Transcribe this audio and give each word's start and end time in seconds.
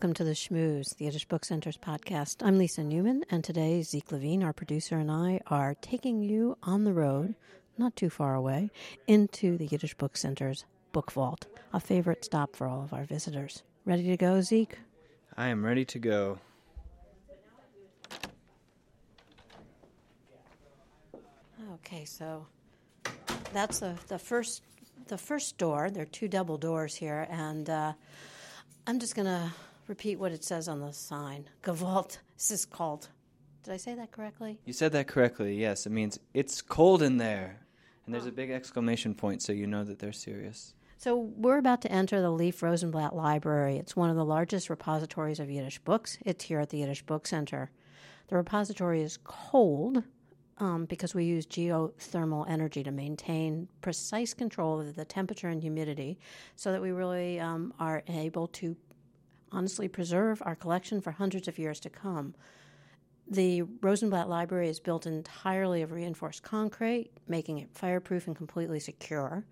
Welcome 0.00 0.14
to 0.14 0.24
the 0.24 0.30
Shmooze, 0.30 0.96
the 0.96 1.04
Yiddish 1.04 1.26
Book 1.26 1.44
Center's 1.44 1.76
podcast. 1.76 2.36
I'm 2.42 2.56
Lisa 2.56 2.82
Newman, 2.82 3.22
and 3.30 3.44
today 3.44 3.82
Zeke 3.82 4.10
Levine, 4.12 4.42
our 4.42 4.54
producer, 4.54 4.96
and 4.96 5.10
I 5.10 5.40
are 5.48 5.74
taking 5.82 6.22
you 6.22 6.56
on 6.62 6.84
the 6.84 6.94
road, 6.94 7.34
not 7.76 7.96
too 7.96 8.08
far 8.08 8.34
away, 8.34 8.70
into 9.06 9.58
the 9.58 9.66
Yiddish 9.66 9.92
Book 9.92 10.16
Center's 10.16 10.64
Book 10.92 11.12
Vault, 11.12 11.48
a 11.74 11.80
favorite 11.80 12.24
stop 12.24 12.56
for 12.56 12.66
all 12.66 12.82
of 12.82 12.94
our 12.94 13.04
visitors. 13.04 13.62
Ready 13.84 14.04
to 14.04 14.16
go, 14.16 14.40
Zeke? 14.40 14.78
I 15.36 15.48
am 15.48 15.62
ready 15.62 15.84
to 15.84 15.98
go. 15.98 16.38
Okay, 21.74 22.06
so 22.06 22.46
that's 23.52 23.80
the, 23.80 23.96
the 24.08 24.18
first 24.18 24.62
the 25.08 25.18
first 25.18 25.58
door. 25.58 25.90
There 25.90 26.04
are 26.04 26.06
two 26.06 26.26
double 26.26 26.56
doors 26.56 26.94
here, 26.94 27.26
and 27.28 27.68
uh, 27.68 27.92
I'm 28.86 28.98
just 28.98 29.14
going 29.14 29.26
to 29.26 29.52
repeat 29.86 30.18
what 30.18 30.32
it 30.32 30.44
says 30.44 30.68
on 30.68 30.80
the 30.80 30.92
sign. 30.92 31.48
Gevalt. 31.62 32.18
This 32.36 32.50
is 32.50 32.64
called. 32.64 33.08
Did 33.64 33.74
I 33.74 33.76
say 33.76 33.94
that 33.94 34.10
correctly? 34.10 34.58
You 34.64 34.72
said 34.72 34.92
that 34.92 35.06
correctly. 35.06 35.54
Yes, 35.54 35.86
it 35.86 35.90
means 35.90 36.18
it's 36.32 36.62
cold 36.62 37.02
in 37.02 37.18
there, 37.18 37.60
and 38.06 38.14
there's 38.14 38.26
a 38.26 38.32
big 38.32 38.50
exclamation 38.50 39.14
point, 39.14 39.42
so 39.42 39.52
you 39.52 39.66
know 39.66 39.84
that 39.84 39.98
they're 39.98 40.12
serious. 40.12 40.74
So 40.96 41.16
we're 41.16 41.58
about 41.58 41.80
to 41.82 41.92
enter 41.92 42.20
the 42.20 42.30
Leif 42.30 42.62
Rosenblatt 42.62 43.16
Library. 43.16 43.76
It's 43.76 43.96
one 43.96 44.10
of 44.10 44.16
the 44.16 44.24
largest 44.24 44.68
repositories 44.68 45.40
of 45.40 45.50
Yiddish 45.50 45.78
books. 45.78 46.18
It's 46.24 46.44
here 46.44 46.60
at 46.60 46.70
the 46.70 46.78
Yiddish 46.78 47.02
Book 47.02 47.26
Center. 47.26 47.70
The 48.28 48.36
repository 48.36 49.02
is 49.02 49.18
cold 49.24 50.02
um, 50.58 50.84
because 50.84 51.14
we 51.14 51.24
use 51.24 51.46
geothermal 51.46 52.48
energy 52.48 52.82
to 52.84 52.90
maintain 52.90 53.66
precise 53.80 54.34
control 54.34 54.80
of 54.80 54.94
the 54.94 55.04
temperature 55.04 55.48
and 55.48 55.62
humidity 55.62 56.18
so 56.54 56.70
that 56.70 56.82
we 56.82 56.90
really 56.92 57.40
um, 57.40 57.72
are 57.80 58.02
able 58.06 58.46
to 58.48 58.76
honestly 59.52 59.88
preserve 59.88 60.42
our 60.44 60.54
collection 60.54 61.00
for 61.00 61.12
hundreds 61.12 61.48
of 61.48 61.58
years 61.58 61.80
to 61.80 61.90
come. 61.90 62.34
The 63.28 63.62
Rosenblatt 63.62 64.28
Library 64.28 64.68
is 64.68 64.80
built 64.80 65.06
entirely 65.06 65.82
of 65.82 65.92
reinforced 65.92 66.42
concrete, 66.42 67.10
making 67.28 67.58
it 67.58 67.70
fireproof 67.72 68.26
and 68.26 68.34
completely 68.34 68.80
secure. 68.80 69.44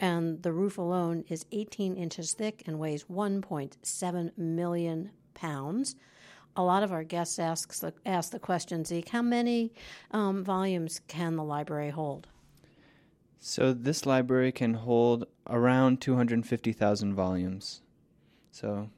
And 0.00 0.42
the 0.42 0.52
roof 0.52 0.78
alone 0.78 1.24
is 1.28 1.44
18 1.52 1.96
inches 1.96 2.32
thick 2.32 2.62
and 2.66 2.78
weighs 2.78 3.04
1.7 3.04 4.38
million 4.38 5.10
pounds 5.34 5.96
a 6.58 6.62
lot 6.62 6.82
of 6.82 6.90
our 6.90 7.04
guests 7.04 7.38
asks 7.38 7.78
the, 7.78 7.94
ask 8.04 8.32
the 8.32 8.40
question, 8.40 8.84
Zeke, 8.84 9.08
how 9.10 9.22
many 9.22 9.72
um, 10.10 10.42
volumes 10.42 11.00
can 11.06 11.36
the 11.36 11.44
library 11.44 11.90
hold? 11.90 12.26
So 13.38 13.72
this 13.72 14.04
library 14.04 14.50
can 14.50 14.74
hold 14.74 15.24
around 15.46 16.00
250,000 16.00 17.14
volumes. 17.14 17.82
So 18.50 18.88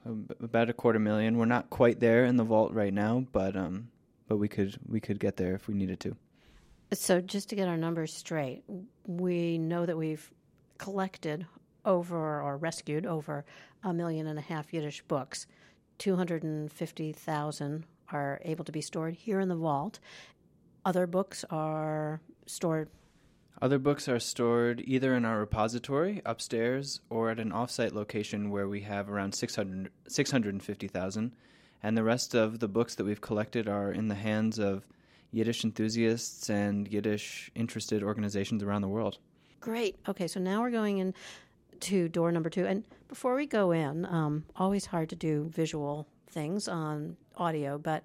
about 0.41 0.71
a 0.71 0.73
quarter 0.73 0.99
million. 0.99 1.37
We're 1.37 1.45
not 1.45 1.71
quite 1.71 2.01
there 2.01 2.25
in 2.25 2.37
the 2.37 2.45
vault 2.45 2.73
right 2.73 2.93
now, 2.93 3.27
but 3.33 3.57
um, 3.57 3.89
but 4.29 4.37
we 4.37 4.49
could 4.49 4.79
we 4.89 5.01
could 5.01 5.19
get 5.19 5.37
there 5.37 5.55
if 5.55 5.69
we 5.69 5.75
needed 5.75 6.01
to. 6.01 6.17
So 6.93 7.21
just 7.21 7.49
to 7.51 7.57
get 7.57 7.69
our 7.69 7.77
numbers 7.77 8.13
straight, 8.13 8.63
we 9.07 9.59
know 9.59 9.87
that 9.87 9.97
we've 9.97 10.31
collected 10.79 11.47
over 11.85 12.41
or 12.41 12.57
rescued 12.57 13.07
over 13.07 13.45
a 13.85 13.93
million 13.93 14.27
and 14.27 14.39
a 14.39 14.43
half 14.43 14.73
Yiddish 14.73 15.03
books. 15.03 15.47
250,000 15.99 17.85
are 18.13 18.41
able 18.45 18.65
to 18.65 18.73
be 18.73 18.81
stored 18.81 19.15
here 19.15 19.41
in 19.41 19.49
the 19.49 19.57
vault. 19.57 20.01
Other 20.85 21.07
books 21.07 21.45
are 21.51 22.21
stored. 22.47 22.89
Other 23.63 23.79
books 23.79 24.09
are 24.09 24.19
stored 24.19 24.83
either 24.87 25.15
in 25.15 25.25
our 25.25 25.39
repository 25.39 26.23
upstairs 26.25 27.01
or 27.11 27.31
at 27.31 27.39
an 27.39 27.51
offsite 27.51 27.93
location 27.93 28.51
where 28.51 28.69
we 28.69 28.81
have 28.83 29.11
around 29.11 29.35
600, 29.35 29.91
650,000. 30.09 31.33
And 31.83 31.97
the 31.97 32.03
rest 32.03 32.35
of 32.35 32.59
the 32.59 32.69
books 32.69 32.95
that 32.95 33.05
we've 33.05 33.21
collected 33.21 33.69
are 33.69 33.93
in 33.93 34.09
the 34.09 34.15
hands 34.15 34.59
of 34.59 34.87
Yiddish 35.31 35.65
enthusiasts 35.65 36.49
and 36.51 36.89
Yiddish 36.89 37.51
interested 37.55 38.03
organizations 38.03 38.63
around 38.63 38.83
the 38.83 38.89
world. 38.89 39.19
Great. 39.61 39.97
Okay, 40.09 40.27
so 40.27 40.41
now 40.41 40.63
we're 40.63 40.71
going 40.71 40.99
in 40.99 41.15
to 41.81 42.09
door 42.09 42.33
number 42.33 42.51
two. 42.51 42.67
And 42.67 42.85
before 43.09 43.35
we 43.35 43.47
go 43.47 43.73
in, 43.73 44.07
um, 44.07 44.45
always 44.57 44.87
hard 44.87 45.11
to 45.11 45.17
do 45.17 45.51
visual 45.55 46.07
things 46.29 46.69
on 46.69 47.17
audio, 47.37 47.79
but 47.79 48.05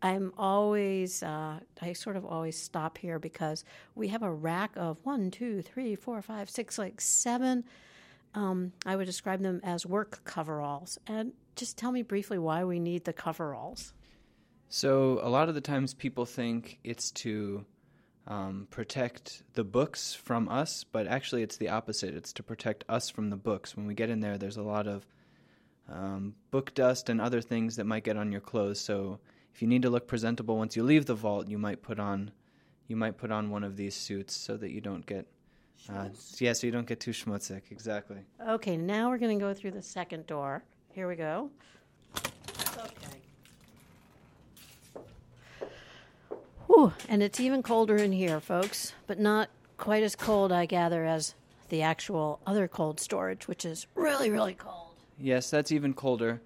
I'm 0.00 0.32
always, 0.38 1.22
uh, 1.22 1.58
I 1.82 1.92
sort 1.92 2.16
of 2.16 2.24
always 2.24 2.56
stop 2.56 2.98
here 2.98 3.18
because 3.18 3.64
we 3.94 4.08
have 4.08 4.22
a 4.22 4.32
rack 4.32 4.72
of 4.76 4.98
one, 5.02 5.30
two, 5.30 5.62
three, 5.62 5.96
four, 5.96 6.22
five, 6.22 6.48
six, 6.48 6.78
like 6.78 7.00
seven. 7.00 7.64
Um, 8.34 8.72
I 8.86 8.94
would 8.94 9.06
describe 9.06 9.42
them 9.42 9.60
as 9.64 9.84
work 9.84 10.22
coveralls. 10.24 10.98
And 11.06 11.32
just 11.56 11.76
tell 11.76 11.90
me 11.90 12.02
briefly 12.02 12.38
why 12.38 12.64
we 12.64 12.78
need 12.78 13.04
the 13.04 13.12
coveralls. 13.12 13.92
So, 14.68 15.18
a 15.22 15.30
lot 15.30 15.48
of 15.48 15.54
the 15.54 15.62
times 15.62 15.94
people 15.94 16.26
think 16.26 16.78
it's 16.84 17.10
to 17.12 17.64
um, 18.28 18.68
protect 18.70 19.42
the 19.54 19.64
books 19.64 20.12
from 20.12 20.48
us, 20.48 20.84
but 20.84 21.06
actually 21.06 21.42
it's 21.42 21.56
the 21.56 21.70
opposite. 21.70 22.14
It's 22.14 22.34
to 22.34 22.42
protect 22.42 22.84
us 22.88 23.08
from 23.08 23.30
the 23.30 23.36
books. 23.36 23.76
When 23.76 23.86
we 23.86 23.94
get 23.94 24.10
in 24.10 24.20
there, 24.20 24.36
there's 24.36 24.58
a 24.58 24.62
lot 24.62 24.86
of 24.86 25.06
um, 25.90 26.34
book 26.50 26.74
dust 26.74 27.08
and 27.08 27.20
other 27.20 27.40
things 27.40 27.76
that 27.76 27.86
might 27.86 28.04
get 28.04 28.18
on 28.18 28.30
your 28.30 28.42
clothes. 28.42 28.78
So 28.78 29.18
if 29.58 29.62
you 29.62 29.66
need 29.66 29.82
to 29.82 29.90
look 29.90 30.06
presentable 30.06 30.56
once 30.56 30.76
you 30.76 30.84
leave 30.84 31.06
the 31.06 31.16
vault, 31.16 31.48
you 31.48 31.58
might 31.58 31.82
put 31.82 31.98
on 31.98 32.30
you 32.86 32.94
might 32.94 33.18
put 33.18 33.32
on 33.32 33.50
one 33.50 33.64
of 33.64 33.76
these 33.76 33.92
suits 33.92 34.36
so 34.36 34.56
that 34.56 34.70
you 34.70 34.80
don't 34.80 35.04
get 35.04 35.26
uh, 35.92 36.10
yeah, 36.36 36.52
so 36.52 36.64
you 36.64 36.72
don't 36.72 36.86
get 36.86 37.00
too 37.00 37.10
schmutzig. 37.10 37.62
Exactly. 37.72 38.18
Okay, 38.48 38.76
now 38.76 39.08
we're 39.08 39.18
going 39.18 39.36
to 39.36 39.44
go 39.44 39.52
through 39.52 39.72
the 39.72 39.82
second 39.82 40.28
door. 40.28 40.62
Here 40.92 41.08
we 41.08 41.16
go. 41.16 41.50
Okay. 42.16 43.18
Whew, 46.68 46.92
and 47.08 47.20
it's 47.20 47.40
even 47.40 47.64
colder 47.64 47.96
in 47.96 48.12
here, 48.12 48.38
folks, 48.38 48.92
but 49.08 49.18
not 49.18 49.50
quite 49.76 50.04
as 50.04 50.14
cold, 50.14 50.52
I 50.52 50.66
gather, 50.66 51.04
as 51.04 51.34
the 51.68 51.82
actual 51.82 52.38
other 52.46 52.68
cold 52.68 53.00
storage, 53.00 53.48
which 53.48 53.64
is 53.64 53.88
really, 53.96 54.30
really 54.30 54.54
cold. 54.54 54.94
Yes, 55.18 55.50
that's 55.50 55.72
even 55.72 55.94
colder, 55.94 56.40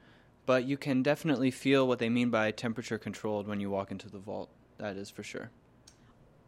but 0.47 0.65
you 0.65 0.77
can 0.77 1.03
definitely 1.03 1.51
feel 1.51 1.87
what 1.87 1.99
they 1.99 2.09
mean 2.09 2.31
by 2.31 2.51
temperature 2.51 2.99
controlled 2.99 3.47
when 3.47 3.61
you 3.61 3.71
walk 3.71 3.91
into 3.91 4.09
the 4.09 4.19
vault. 4.19 4.51
That 4.79 4.97
is 4.97 5.11
for 5.11 5.23
sure. 5.23 5.51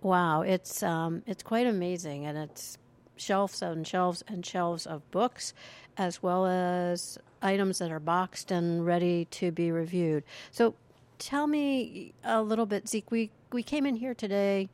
Wow, 0.03 0.43
it's 0.43 0.83
um, 0.83 1.23
it's 1.27 1.43
quite 1.43 1.67
amazing, 1.67 2.27
and 2.27 2.37
it's 2.37 2.79
shelves 3.17 3.63
and 3.63 3.87
shelves 3.87 4.23
and 4.29 4.45
shelves 4.45 4.87
of 4.87 5.09
books, 5.11 5.55
as 5.97 6.23
well 6.23 6.47
as 6.47 7.19
items 7.41 7.79
that 7.79 7.91
are 7.91 8.01
boxed 8.01 8.51
and 8.51 8.85
ready 8.85 9.27
to 9.27 9.51
be 9.51 9.71
reviewed. 9.71 10.25
So, 10.51 10.75
tell 11.19 11.47
me 11.47 12.13
a 12.23 12.43
little 12.43 12.67
bit, 12.67 12.89
Zeke. 12.89 13.11
We 13.11 13.31
we 13.53 13.63
came 13.63 13.87
in 13.87 13.97
here 13.97 14.15
today 14.15 14.69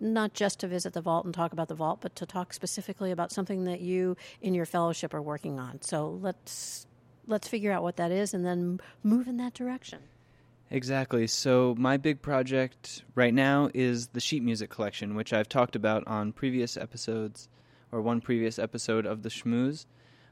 not 0.00 0.34
just 0.34 0.60
to 0.60 0.68
visit 0.68 0.92
the 0.92 1.00
vault 1.00 1.24
and 1.24 1.34
talk 1.34 1.52
about 1.52 1.68
the 1.68 1.74
vault, 1.74 2.00
but 2.00 2.14
to 2.16 2.26
talk 2.26 2.52
specifically 2.52 3.10
about 3.10 3.32
something 3.32 3.64
that 3.64 3.80
you 3.80 4.16
in 4.42 4.54
your 4.54 4.66
fellowship 4.66 5.14
are 5.14 5.22
working 5.22 5.58
on. 5.58 5.80
So 5.80 6.18
let's 6.20 6.85
let's 7.26 7.48
figure 7.48 7.72
out 7.72 7.82
what 7.82 7.96
that 7.96 8.10
is 8.10 8.34
and 8.34 8.44
then 8.44 8.80
move 9.02 9.28
in 9.28 9.36
that 9.38 9.54
direction. 9.54 10.00
Exactly. 10.70 11.26
So 11.26 11.74
my 11.78 11.96
big 11.96 12.22
project 12.22 13.04
right 13.14 13.32
now 13.32 13.70
is 13.72 14.08
the 14.08 14.20
sheet 14.20 14.42
music 14.42 14.68
collection, 14.68 15.14
which 15.14 15.32
I've 15.32 15.48
talked 15.48 15.76
about 15.76 16.06
on 16.06 16.32
previous 16.32 16.76
episodes 16.76 17.48
or 17.92 18.00
one 18.00 18.20
previous 18.20 18.58
episode 18.58 19.06
of 19.06 19.22
the 19.22 19.28
Shmooze. 19.28 19.86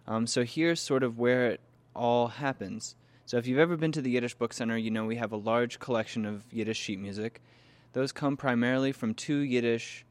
Um, 0.06 0.26
so 0.26 0.44
here's 0.44 0.80
sort 0.80 1.02
of 1.02 1.18
where 1.18 1.46
it 1.46 1.60
all 1.94 2.28
happens. 2.28 2.96
So 3.26 3.38
if 3.38 3.46
you've 3.46 3.60
ever 3.60 3.76
been 3.76 3.92
to 3.92 4.02
the 4.02 4.10
Yiddish 4.10 4.34
Book 4.34 4.52
Center, 4.52 4.76
you 4.76 4.90
know 4.90 5.04
we 5.04 5.16
have 5.16 5.32
a 5.32 5.36
large 5.36 5.78
collection 5.78 6.26
of 6.26 6.44
Yiddish 6.50 6.78
sheet 6.78 6.98
music. 6.98 7.40
Those 7.92 8.10
come 8.10 8.36
primarily 8.36 8.90
from 8.90 9.14
two 9.14 9.38
Yiddish 9.38 10.04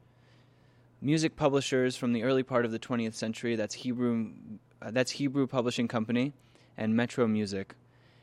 music 1.02 1.36
publishers 1.36 1.96
from 1.96 2.14
the 2.14 2.22
early 2.22 2.42
part 2.42 2.64
of 2.64 2.72
the 2.72 2.78
20th 2.78 3.14
century. 3.14 3.56
That's 3.56 3.74
Hebrew, 3.74 4.32
uh, 4.80 4.90
that's 4.90 5.12
Hebrew 5.12 5.46
Publishing 5.46 5.86
Company 5.86 6.32
and 6.76 6.96
Metro 6.96 7.26
Music. 7.26 7.74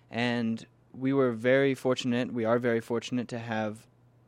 And 0.10 0.66
we 0.94 1.14
were 1.14 1.32
very 1.32 1.74
fortunate, 1.74 2.34
we 2.34 2.46
are 2.46 2.60
very 2.60 2.82
fortunate 2.82 3.28
to 3.30 3.40
have 3.40 3.88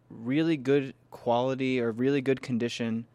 really 0.10 0.58
good 0.58 0.94
quality 1.12 1.80
or 1.80 1.92
really 1.92 2.22
good 2.22 2.42
condition 2.42 3.06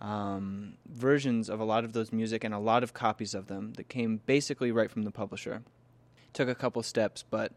um, 0.00 0.74
versions 0.88 1.50
of 1.50 1.60
a 1.60 1.64
lot 1.64 1.84
of 1.84 1.92
those 1.92 2.12
music 2.12 2.42
and 2.42 2.54
a 2.54 2.58
lot 2.58 2.82
of 2.82 2.94
copies 2.94 3.34
of 3.34 3.46
them 3.48 3.74
that 3.74 3.88
came 3.88 4.20
basically 4.26 4.72
right 4.72 4.90
from 4.90 5.02
the 5.02 5.10
publisher. 5.10 5.62
Took 6.32 6.48
a 6.48 6.54
couple 6.54 6.82
steps, 6.82 7.24
but 7.28 7.52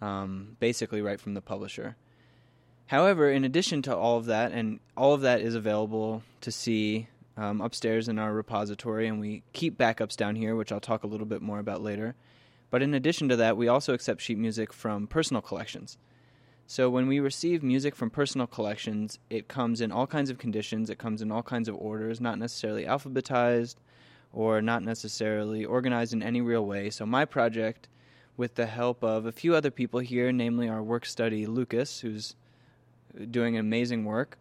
um, 0.00 0.56
basically 0.58 1.02
right 1.02 1.20
from 1.20 1.34
the 1.34 1.40
publisher. 1.40 1.96
However, 2.86 3.30
in 3.30 3.44
addition 3.44 3.82
to 3.82 3.96
all 3.96 4.18
of 4.18 4.26
that, 4.26 4.52
and 4.52 4.80
all 4.96 5.14
of 5.14 5.20
that 5.22 5.40
is 5.40 5.54
available 5.54 6.22
to 6.40 6.50
see 6.50 7.08
um, 7.36 7.60
upstairs 7.60 8.08
in 8.08 8.18
our 8.18 8.32
repository, 8.32 9.06
and 9.06 9.20
we 9.20 9.42
keep 9.52 9.78
backups 9.78 10.16
down 10.16 10.36
here, 10.36 10.54
which 10.56 10.72
I'll 10.72 10.80
talk 10.80 11.04
a 11.04 11.06
little 11.06 11.26
bit 11.26 11.42
more 11.42 11.58
about 11.58 11.82
later. 11.82 12.14
But 12.70 12.82
in 12.82 12.94
addition 12.94 13.28
to 13.28 13.36
that, 13.36 13.56
we 13.56 13.68
also 13.68 13.94
accept 13.94 14.20
sheet 14.22 14.38
music 14.38 14.72
from 14.72 15.06
personal 15.06 15.42
collections. 15.42 15.98
So 16.66 16.88
when 16.88 17.06
we 17.06 17.20
receive 17.20 17.62
music 17.62 17.94
from 17.94 18.10
personal 18.10 18.46
collections, 18.46 19.18
it 19.28 19.48
comes 19.48 19.80
in 19.80 19.92
all 19.92 20.06
kinds 20.06 20.30
of 20.30 20.38
conditions, 20.38 20.88
it 20.88 20.98
comes 20.98 21.20
in 21.20 21.30
all 21.30 21.42
kinds 21.42 21.68
of 21.68 21.76
orders, 21.76 22.20
not 22.20 22.38
necessarily 22.38 22.84
alphabetized 22.84 23.76
or 24.32 24.62
not 24.62 24.82
necessarily 24.82 25.64
organized 25.64 26.14
in 26.14 26.22
any 26.22 26.40
real 26.40 26.64
way. 26.64 26.88
So 26.88 27.04
my 27.04 27.24
project 27.24 27.88
with 28.36 28.54
the 28.54 28.66
help 28.66 29.04
of 29.04 29.26
a 29.26 29.32
few 29.32 29.54
other 29.54 29.70
people 29.70 30.00
here, 30.00 30.32
namely 30.32 30.68
our 30.68 30.82
work 30.82 31.04
study 31.04 31.46
Lucas, 31.46 32.00
who's 32.00 32.34
doing 33.30 33.58
amazing 33.58 34.04
work. 34.04 34.38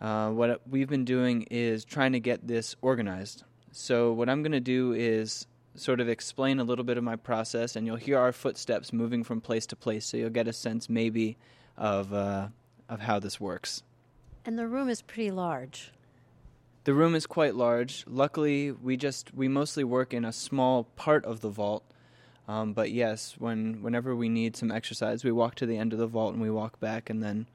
Uh, 0.00 0.30
what 0.30 0.60
we've 0.68 0.88
been 0.88 1.04
doing 1.04 1.42
is 1.50 1.84
trying 1.84 2.12
to 2.12 2.20
get 2.20 2.46
this 2.46 2.76
organized. 2.82 3.44
So, 3.72 4.12
what 4.12 4.28
I'm 4.28 4.42
going 4.42 4.52
to 4.52 4.60
do 4.60 4.92
is 4.92 5.46
sort 5.74 6.00
of 6.00 6.08
explain 6.08 6.58
a 6.58 6.64
little 6.64 6.84
bit 6.84 6.98
of 6.98 7.04
my 7.04 7.16
process, 7.16 7.76
and 7.76 7.86
you'll 7.86 7.96
hear 7.96 8.18
our 8.18 8.32
footsteps 8.32 8.92
moving 8.92 9.24
from 9.24 9.40
place 9.40 9.66
to 9.66 9.76
place, 9.76 10.04
so 10.04 10.16
you'll 10.16 10.30
get 10.30 10.48
a 10.48 10.52
sense 10.52 10.88
maybe 10.88 11.36
of 11.76 12.12
uh, 12.12 12.48
of 12.88 13.00
how 13.00 13.18
this 13.18 13.40
works. 13.40 13.82
And 14.44 14.58
the 14.58 14.66
room 14.66 14.88
is 14.88 15.02
pretty 15.02 15.30
large. 15.30 15.92
The 16.84 16.94
room 16.94 17.14
is 17.14 17.26
quite 17.26 17.54
large. 17.54 18.04
Luckily, 18.06 18.72
we 18.72 18.96
just 18.96 19.34
we 19.34 19.48
mostly 19.48 19.84
work 19.84 20.14
in 20.14 20.24
a 20.24 20.32
small 20.32 20.84
part 20.84 21.24
of 21.24 21.40
the 21.40 21.50
vault. 21.50 21.84
Um, 22.46 22.72
but 22.72 22.90
yes, 22.90 23.34
when 23.38 23.82
whenever 23.82 24.16
we 24.16 24.28
need 24.28 24.56
some 24.56 24.70
exercise, 24.70 25.22
we 25.22 25.32
walk 25.32 25.56
to 25.56 25.66
the 25.66 25.76
end 25.76 25.92
of 25.92 25.98
the 25.98 26.06
vault 26.06 26.32
and 26.32 26.42
we 26.42 26.50
walk 26.50 26.80
back, 26.80 27.10
and 27.10 27.22
then 27.22 27.46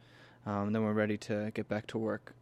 um, 0.45 0.72
then 0.72 0.84
we're 0.84 0.94
ready 0.94 1.18
to 1.18 1.51
get 1.54 1.68
back 1.68 1.88
to 1.88 1.98
work. 1.98 2.34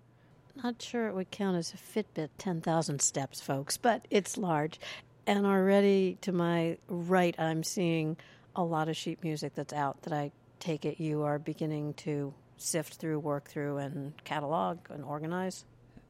Not 0.56 0.82
sure 0.82 1.08
it 1.08 1.16
would 1.16 1.32
count 1.32 1.58
as 1.58 1.74
a 1.74 1.78
Fitbit 1.78 2.30
10,000 2.38 3.02
steps, 3.02 3.42
folks, 3.42 3.78
but 3.78 4.06
it's 4.10 4.38
large. 4.38 4.80
And 5.26 5.46
already 5.46 6.18
to 6.22 6.32
my 6.32 6.78
right, 6.88 7.40
I'm 7.40 7.64
seeing 7.64 8.18
a 8.56 8.64
lot 8.64 8.90
of 8.90 8.98
sheet 8.98 9.24
music 9.24 9.54
that's 9.56 9.74
out 9.74 10.02
that 10.04 10.14
I 10.14 10.32
take 10.60 10.86
it 10.86 11.00
you 11.00 11.24
are 11.24 11.40
beginning 11.40 11.94
to 11.96 12.34
sift 12.58 12.96
through, 12.96 13.20
work 13.20 13.50
through, 13.50 13.78
and 13.78 14.14
catalog 14.24 14.80
and 14.90 15.04
organize. 15.04 15.66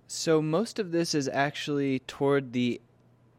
So 0.08 0.42
most 0.42 0.80
of 0.80 0.92
this 0.92 1.16
is 1.16 1.28
actually 1.30 2.00
toward 2.00 2.52
the 2.52 2.82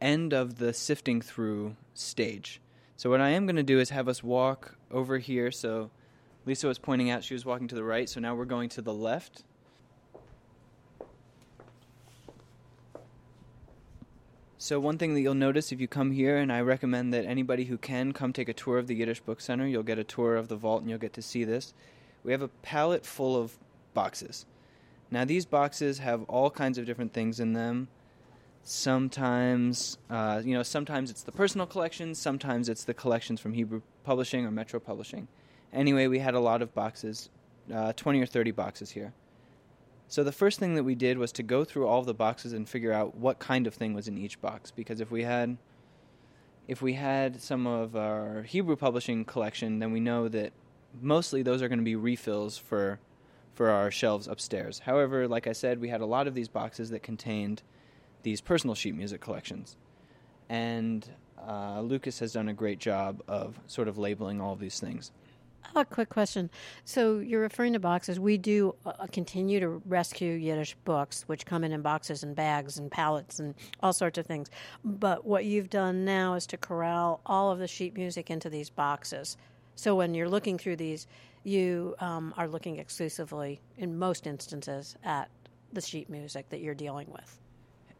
end 0.00 0.32
of 0.32 0.58
the 0.58 0.72
sifting 0.72 1.20
through 1.20 1.76
stage. 1.94 2.60
So 2.96 3.10
what 3.10 3.20
I 3.20 3.30
am 3.30 3.46
going 3.46 3.56
to 3.56 3.62
do 3.62 3.78
is 3.78 3.90
have 3.90 4.08
us 4.08 4.22
walk 4.22 4.76
over 4.90 5.18
here. 5.18 5.50
So 5.50 5.90
Lisa 6.44 6.66
was 6.66 6.78
pointing 6.78 7.10
out 7.10 7.22
she 7.22 7.34
was 7.34 7.44
walking 7.44 7.68
to 7.68 7.74
the 7.74 7.84
right, 7.84 8.08
so 8.08 8.20
now 8.20 8.34
we're 8.34 8.44
going 8.44 8.68
to 8.70 8.82
the 8.82 8.92
left. 8.92 9.44
So 14.58 14.78
one 14.78 14.96
thing 14.96 15.14
that 15.14 15.20
you'll 15.20 15.34
notice 15.34 15.72
if 15.72 15.80
you 15.80 15.88
come 15.88 16.12
here, 16.12 16.36
and 16.36 16.52
I 16.52 16.60
recommend 16.60 17.12
that 17.14 17.24
anybody 17.24 17.64
who 17.64 17.76
can 17.76 18.12
come 18.12 18.32
take 18.32 18.48
a 18.48 18.52
tour 18.52 18.78
of 18.78 18.86
the 18.86 18.94
Yiddish 18.94 19.20
Book 19.20 19.40
Center, 19.40 19.66
you'll 19.66 19.82
get 19.82 19.98
a 19.98 20.04
tour 20.04 20.36
of 20.36 20.46
the 20.46 20.54
vault 20.56 20.82
and 20.82 20.90
you'll 20.90 21.00
get 21.00 21.12
to 21.14 21.22
see 21.22 21.42
this. 21.42 21.74
We 22.22 22.30
have 22.30 22.42
a 22.42 22.48
pallet 22.48 23.04
full 23.04 23.36
of 23.36 23.58
boxes. 23.92 24.46
Now 25.10 25.24
these 25.24 25.46
boxes 25.46 25.98
have 25.98 26.22
all 26.24 26.48
kinds 26.48 26.78
of 26.78 26.86
different 26.86 27.12
things 27.12 27.40
in 27.40 27.54
them. 27.54 27.88
Sometimes, 28.62 29.98
uh, 30.08 30.40
you 30.44 30.54
know, 30.54 30.62
sometimes 30.62 31.10
it's 31.10 31.24
the 31.24 31.32
personal 31.32 31.66
collections, 31.66 32.20
sometimes 32.20 32.68
it's 32.68 32.84
the 32.84 32.94
collections 32.94 33.40
from 33.40 33.54
Hebrew 33.54 33.82
Publishing 34.04 34.46
or 34.46 34.52
Metro 34.52 34.78
Publishing. 34.78 35.26
Anyway, 35.72 36.06
we 36.06 36.18
had 36.18 36.34
a 36.34 36.40
lot 36.40 36.62
of 36.62 36.74
boxes, 36.74 37.30
uh, 37.72 37.92
20 37.94 38.20
or 38.20 38.26
30 38.26 38.50
boxes 38.50 38.90
here. 38.90 39.12
So 40.08 40.22
the 40.22 40.32
first 40.32 40.58
thing 40.58 40.74
that 40.74 40.84
we 40.84 40.94
did 40.94 41.16
was 41.16 41.32
to 41.32 41.42
go 41.42 41.64
through 41.64 41.86
all 41.86 42.02
the 42.02 42.12
boxes 42.12 42.52
and 42.52 42.68
figure 42.68 42.92
out 42.92 43.16
what 43.16 43.38
kind 43.38 43.66
of 43.66 43.74
thing 43.74 43.94
was 43.94 44.08
in 44.08 44.18
each 44.18 44.40
box. 44.42 44.70
Because 44.70 45.00
if 45.00 45.10
we 45.10 45.22
had, 45.22 45.56
if 46.68 46.82
we 46.82 46.92
had 46.92 47.40
some 47.40 47.66
of 47.66 47.96
our 47.96 48.42
Hebrew 48.42 48.76
publishing 48.76 49.24
collection, 49.24 49.78
then 49.78 49.90
we 49.90 50.00
know 50.00 50.28
that 50.28 50.52
mostly 51.00 51.42
those 51.42 51.62
are 51.62 51.68
going 51.68 51.78
to 51.78 51.84
be 51.84 51.96
refills 51.96 52.58
for 52.58 52.98
for 53.54 53.68
our 53.68 53.90
shelves 53.90 54.26
upstairs. 54.28 54.80
However, 54.80 55.28
like 55.28 55.46
I 55.46 55.52
said, 55.52 55.78
we 55.78 55.88
had 55.88 56.00
a 56.00 56.06
lot 56.06 56.26
of 56.26 56.34
these 56.34 56.48
boxes 56.48 56.90
that 56.90 57.02
contained 57.02 57.62
these 58.22 58.40
personal 58.40 58.74
sheet 58.74 58.94
music 58.94 59.20
collections, 59.20 59.76
and 60.48 61.08
uh, 61.38 61.80
Lucas 61.80 62.18
has 62.18 62.32
done 62.32 62.48
a 62.48 62.54
great 62.54 62.78
job 62.78 63.22
of 63.28 63.58
sort 63.66 63.88
of 63.88 63.98
labeling 63.98 64.40
all 64.40 64.52
of 64.52 64.60
these 64.60 64.80
things 64.80 65.10
a 65.74 65.84
quick 65.84 66.08
question. 66.08 66.50
So 66.84 67.18
you're 67.18 67.40
referring 67.40 67.72
to 67.74 67.80
boxes. 67.80 68.20
We 68.20 68.38
do 68.38 68.74
uh, 68.84 69.06
continue 69.10 69.60
to 69.60 69.82
rescue 69.86 70.32
Yiddish 70.32 70.74
books, 70.84 71.22
which 71.26 71.46
come 71.46 71.64
in 71.64 71.72
in 71.72 71.82
boxes 71.82 72.22
and 72.22 72.34
bags 72.34 72.78
and 72.78 72.90
pallets 72.90 73.38
and 73.38 73.54
all 73.82 73.92
sorts 73.92 74.18
of 74.18 74.26
things. 74.26 74.50
But 74.84 75.24
what 75.24 75.44
you've 75.44 75.70
done 75.70 76.04
now 76.04 76.34
is 76.34 76.46
to 76.48 76.56
corral 76.56 77.20
all 77.26 77.50
of 77.50 77.58
the 77.58 77.68
sheet 77.68 77.94
music 77.94 78.30
into 78.30 78.50
these 78.50 78.70
boxes. 78.70 79.36
So 79.74 79.96
when 79.96 80.14
you're 80.14 80.28
looking 80.28 80.58
through 80.58 80.76
these, 80.76 81.06
you 81.44 81.94
um, 81.98 82.34
are 82.36 82.46
looking 82.46 82.78
exclusively, 82.78 83.60
in 83.78 83.98
most 83.98 84.26
instances, 84.26 84.96
at 85.02 85.28
the 85.72 85.80
sheet 85.80 86.08
music 86.08 86.48
that 86.50 86.60
you're 86.60 86.74
dealing 86.74 87.10
with. 87.10 87.40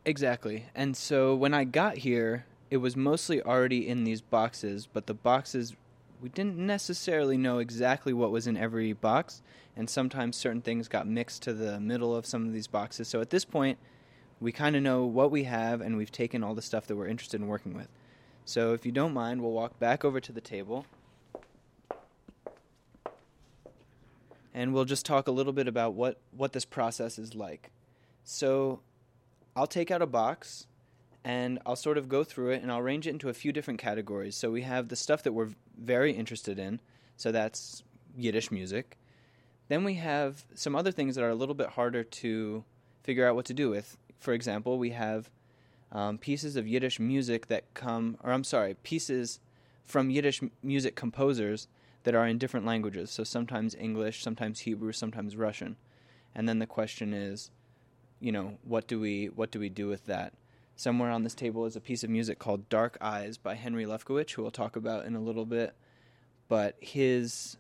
Exactly. 0.05 0.67
And 0.75 0.97
so 0.97 1.35
when 1.35 1.55
I 1.55 1.65
got 1.65 1.97
here, 1.99 2.45
it 2.71 2.77
was 2.79 2.97
mostly 2.97 3.43
already 3.43 3.89
in 3.89 4.05
these 4.05 4.21
boxes, 4.21 4.89
but 4.93 5.07
the 5.07 5.15
boxes 5.15 5.75
we 6.23 6.29
didn't 6.29 6.57
necessarily 6.57 7.37
know 7.37 7.59
exactly 7.59 8.13
what 8.13 8.31
was 8.31 8.47
in 8.47 8.57
every 8.57 8.93
box, 8.93 9.43
and 9.77 9.91
sometimes 9.91 10.37
certain 10.37 10.63
things 10.63 10.87
got 10.87 11.05
mixed 11.05 11.43
to 11.43 11.53
the 11.53 11.81
middle 11.81 12.15
of 12.15 12.27
some 12.27 12.47
of 12.47 12.53
these 12.53 12.69
boxes. 12.69 13.09
So 13.09 13.21
at 13.21 13.31
this 13.31 13.45
point, 13.45 13.77
we 14.41 14.53
kind 14.53 14.77
of 14.77 14.83
know 14.83 15.05
what 15.05 15.33
we 15.33 15.43
have, 15.45 15.81
and 15.81 15.97
we've 15.97 16.13
taken 16.13 16.45
all 16.45 16.55
the 16.55 16.63
stuff 16.63 16.87
that 16.87 16.95
we're 16.95 17.09
interested 17.09 17.41
in 17.41 17.49
working 17.49 17.75
with. 17.75 17.89
So 18.45 18.73
if 18.73 18.87
you 18.87 18.93
don't 18.93 19.13
mind, 19.13 19.43
we'll 19.43 19.51
walk 19.51 19.81
back 19.81 20.05
over 20.05 20.21
to 20.21 20.31
the 20.31 20.41
table. 20.41 20.87
And 24.55 24.73
we'll 24.73 24.85
just 24.85 25.05
talk 25.05 25.27
a 25.27 25.33
little 25.33 25.53
bit 25.53 25.67
about 25.67 25.95
what, 25.95 26.19
what 26.37 26.53
this 26.53 26.65
process 26.65 27.19
is 27.19 27.35
like. 27.35 27.73
So 28.23 28.81
I'll 29.57 29.67
take 29.67 29.91
out 29.91 30.03
a 30.03 30.07
box 30.07 30.69
and 31.25 31.59
I'll 31.65 31.77
sort 31.77 31.99
of 31.99 32.09
go 32.09 32.25
through 32.25 32.51
it 32.51 32.63
and 32.63 32.71
I'll 32.71 32.79
arrange 32.79 33.07
it 33.07 33.11
into 33.11 33.29
a 33.29 33.35
few 33.35 33.53
different 33.53 33.81
categories. 33.81 34.37
So 34.37 34.51
we 34.51 34.63
have 34.63 34.89
the 34.89 34.97
stuff 34.97 35.23
that 35.23 35.33
we're 35.33 35.51
very 35.79 36.13
interested 36.13 36.59
in, 36.59 36.81
so 37.17 37.31
that's 37.31 37.83
Yiddish 38.17 38.51
music. 38.51 38.99
Then 39.69 39.85
we 39.85 39.95
have 39.95 40.45
some 40.55 40.75
other 40.75 40.93
things 40.93 41.15
that 41.15 41.25
are 41.25 41.31
a 41.31 41.35
little 41.35 41.55
bit 41.55 41.71
harder 41.71 42.03
to 42.03 42.65
figure 43.03 43.27
out 43.27 43.35
what 43.37 43.47
to 43.47 43.55
do 43.55 43.71
with. 43.71 43.97
For 44.19 44.33
example, 44.33 44.79
we 44.79 44.91
have 44.91 45.31
um, 45.93 46.19
pieces 46.19 46.57
of 46.57 46.67
Yiddish 46.67 46.99
music 46.99 47.47
that 47.47 47.73
come, 47.75 48.17
or 48.23 48.33
I'm 48.33 48.45
sorry, 48.45 48.75
pieces 48.83 49.41
from 49.85 50.11
Yiddish 50.11 50.41
music 50.63 50.97
composers 50.97 51.69
that 52.05 52.15
are 52.15 52.27
in 52.27 52.39
different 52.39 52.67
languages. 52.67 53.11
So 53.11 53.25
sometimes 53.25 53.75
English, 53.75 54.23
sometimes 54.23 54.61
Hebrew, 54.61 54.93
sometimes 54.93 55.37
Russian. 55.37 55.77
And 56.35 56.49
then 56.49 56.59
the 56.59 56.67
question 56.67 57.13
is, 57.13 57.51
you 58.21 58.33
know, 58.33 58.59
what 58.63 58.87
do 58.87 59.01
we 59.01 59.27
what 59.27 59.51
do 59.51 59.59
we 59.59 59.69
do 59.69 59.89
with 59.89 60.07
that? 60.07 60.33
Somewhere 60.83 61.13
on 61.13 61.23
this 61.23 61.37
table 61.37 61.65
is 61.65 61.77
a 61.77 61.81
piece 61.81 62.03
of 62.03 62.11
music 62.11 62.41
called 62.41 62.69
Dark 62.69 62.99
Eyes 63.01 63.39
by 63.39 63.55
Henry 63.55 63.85
Lefkowitz, 63.87 64.33
who 64.33 64.43
we'll 64.43 64.51
talk 64.51 64.75
about 64.75 65.07
in 65.07 65.15
a 65.15 65.21
little 65.21 65.47
bit. 65.47 65.77
But 66.49 66.75
his, 66.81 67.57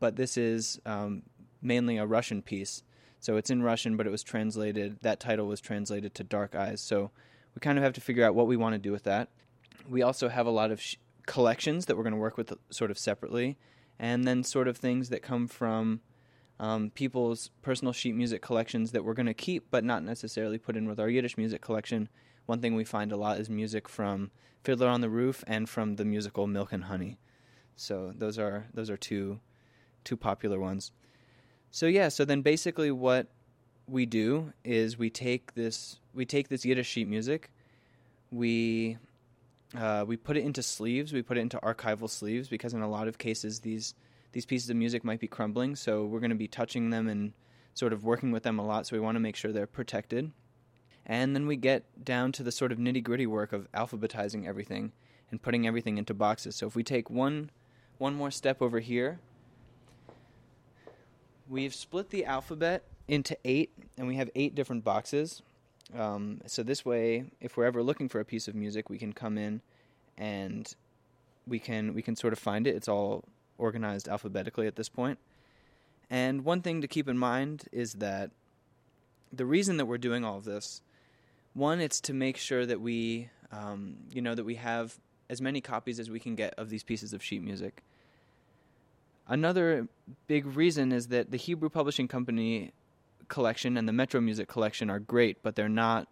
but 0.00 0.16
this 0.16 0.36
is 0.36 0.80
um, 0.84 1.22
mainly 1.62 1.96
a 1.96 2.04
Russian 2.04 2.42
piece. 2.42 2.82
So 3.20 3.36
it's 3.36 3.50
in 3.50 3.62
Russian, 3.62 3.96
but 3.96 4.08
it 4.08 4.10
was 4.10 4.24
translated, 4.24 4.98
that 5.02 5.20
title 5.20 5.46
was 5.46 5.60
translated 5.60 6.12
to 6.16 6.24
Dark 6.24 6.56
Eyes. 6.56 6.80
So 6.80 7.12
we 7.54 7.60
kind 7.60 7.78
of 7.78 7.84
have 7.84 7.92
to 7.92 8.00
figure 8.00 8.24
out 8.24 8.34
what 8.34 8.48
we 8.48 8.56
want 8.56 8.72
to 8.72 8.80
do 8.80 8.90
with 8.90 9.04
that. 9.04 9.28
We 9.88 10.02
also 10.02 10.28
have 10.28 10.48
a 10.48 10.50
lot 10.50 10.72
of 10.72 10.82
sh- 10.82 10.96
collections 11.26 11.86
that 11.86 11.96
we're 11.96 12.02
going 12.02 12.14
to 12.14 12.18
work 12.18 12.36
with 12.36 12.52
sort 12.68 12.90
of 12.90 12.98
separately, 12.98 13.58
and 13.96 14.26
then 14.26 14.42
sort 14.42 14.66
of 14.66 14.76
things 14.76 15.08
that 15.10 15.22
come 15.22 15.46
from 15.46 16.00
um, 16.60 16.90
people's 16.90 17.50
personal 17.62 17.92
sheet 17.92 18.14
music 18.14 18.42
collections 18.42 18.92
that 18.92 19.04
we're 19.04 19.14
going 19.14 19.26
to 19.26 19.34
keep, 19.34 19.70
but 19.70 19.84
not 19.84 20.02
necessarily 20.02 20.58
put 20.58 20.76
in 20.76 20.88
with 20.88 21.00
our 21.00 21.08
Yiddish 21.08 21.36
music 21.36 21.60
collection. 21.60 22.08
One 22.46 22.60
thing 22.60 22.74
we 22.74 22.84
find 22.84 23.12
a 23.12 23.16
lot 23.16 23.38
is 23.38 23.50
music 23.50 23.88
from 23.88 24.30
Fiddler 24.62 24.88
on 24.88 25.00
the 25.00 25.08
Roof 25.08 25.42
and 25.46 25.68
from 25.68 25.96
the 25.96 26.04
musical 26.04 26.46
Milk 26.46 26.72
and 26.72 26.84
Honey. 26.84 27.18
So 27.76 28.12
those 28.16 28.38
are 28.38 28.66
those 28.72 28.90
are 28.90 28.96
two 28.96 29.40
two 30.04 30.16
popular 30.16 30.60
ones. 30.60 30.92
So 31.70 31.86
yeah, 31.86 32.08
so 32.08 32.24
then 32.24 32.42
basically 32.42 32.90
what 32.90 33.28
we 33.86 34.06
do 34.06 34.52
is 34.64 34.96
we 34.96 35.10
take 35.10 35.54
this 35.54 35.98
we 36.14 36.24
take 36.24 36.48
this 36.48 36.64
Yiddish 36.64 36.86
sheet 36.86 37.08
music, 37.08 37.50
we 38.30 38.96
uh, 39.76 40.04
we 40.06 40.16
put 40.16 40.36
it 40.36 40.44
into 40.44 40.62
sleeves, 40.62 41.12
we 41.12 41.22
put 41.22 41.36
it 41.36 41.40
into 41.40 41.58
archival 41.58 42.08
sleeves 42.08 42.48
because 42.48 42.74
in 42.74 42.82
a 42.82 42.88
lot 42.88 43.08
of 43.08 43.18
cases 43.18 43.60
these 43.60 43.94
these 44.34 44.44
pieces 44.44 44.68
of 44.68 44.76
music 44.76 45.04
might 45.04 45.20
be 45.20 45.28
crumbling, 45.28 45.76
so 45.76 46.04
we're 46.04 46.18
going 46.18 46.30
to 46.30 46.36
be 46.36 46.48
touching 46.48 46.90
them 46.90 47.08
and 47.08 47.32
sort 47.72 47.92
of 47.92 48.02
working 48.02 48.32
with 48.32 48.42
them 48.42 48.58
a 48.58 48.66
lot, 48.66 48.84
so 48.84 48.96
we 48.96 49.00
want 49.00 49.14
to 49.14 49.20
make 49.20 49.36
sure 49.36 49.52
they're 49.52 49.66
protected. 49.66 50.32
And 51.06 51.36
then 51.36 51.46
we 51.46 51.54
get 51.54 51.84
down 52.04 52.32
to 52.32 52.42
the 52.42 52.50
sort 52.50 52.72
of 52.72 52.78
nitty 52.78 53.02
gritty 53.04 53.28
work 53.28 53.52
of 53.52 53.70
alphabetizing 53.72 54.44
everything 54.44 54.90
and 55.30 55.40
putting 55.40 55.68
everything 55.68 55.98
into 55.98 56.14
boxes. 56.14 56.56
So 56.56 56.66
if 56.66 56.74
we 56.74 56.82
take 56.82 57.08
one 57.08 57.50
one 57.98 58.14
more 58.16 58.32
step 58.32 58.60
over 58.60 58.80
here, 58.80 59.20
we've 61.48 61.74
split 61.74 62.10
the 62.10 62.24
alphabet 62.24 62.82
into 63.06 63.36
eight, 63.44 63.70
and 63.96 64.08
we 64.08 64.16
have 64.16 64.30
eight 64.34 64.56
different 64.56 64.82
boxes. 64.82 65.42
Um, 65.96 66.40
so 66.46 66.64
this 66.64 66.84
way, 66.84 67.26
if 67.40 67.56
we're 67.56 67.66
ever 67.66 67.84
looking 67.84 68.08
for 68.08 68.18
a 68.18 68.24
piece 68.24 68.48
of 68.48 68.56
music, 68.56 68.90
we 68.90 68.98
can 68.98 69.12
come 69.12 69.38
in 69.38 69.60
and 70.18 70.74
we 71.46 71.60
can 71.60 71.94
we 71.94 72.02
can 72.02 72.16
sort 72.16 72.32
of 72.32 72.40
find 72.40 72.66
it. 72.66 72.74
It's 72.74 72.88
all 72.88 73.22
organized 73.58 74.08
alphabetically 74.08 74.66
at 74.66 74.76
this 74.76 74.88
point. 74.88 75.18
And 76.10 76.44
one 76.44 76.60
thing 76.60 76.80
to 76.82 76.88
keep 76.88 77.08
in 77.08 77.18
mind 77.18 77.64
is 77.72 77.94
that 77.94 78.30
the 79.32 79.46
reason 79.46 79.78
that 79.78 79.86
we're 79.86 79.98
doing 79.98 80.24
all 80.24 80.36
of 80.36 80.44
this, 80.44 80.82
one, 81.54 81.80
it's 81.80 82.00
to 82.02 82.12
make 82.12 82.36
sure 82.36 82.66
that 82.66 82.80
we, 82.80 83.30
um, 83.52 83.96
you 84.12 84.20
know, 84.20 84.34
that 84.34 84.44
we 84.44 84.56
have 84.56 84.98
as 85.30 85.40
many 85.40 85.60
copies 85.60 85.98
as 85.98 86.10
we 86.10 86.20
can 86.20 86.34
get 86.34 86.54
of 86.58 86.68
these 86.68 86.82
pieces 86.82 87.12
of 87.12 87.22
sheet 87.22 87.42
music. 87.42 87.82
Another 89.26 89.88
big 90.26 90.44
reason 90.44 90.92
is 90.92 91.08
that 91.08 91.30
the 91.30 91.38
Hebrew 91.38 91.70
Publishing 91.70 92.08
Company 92.08 92.72
collection 93.28 93.76
and 93.76 93.88
the 93.88 93.92
Metro 93.92 94.20
Music 94.20 94.48
collection 94.48 94.90
are 94.90 94.98
great, 94.98 95.42
but 95.42 95.56
they're 95.56 95.68
not 95.68 96.08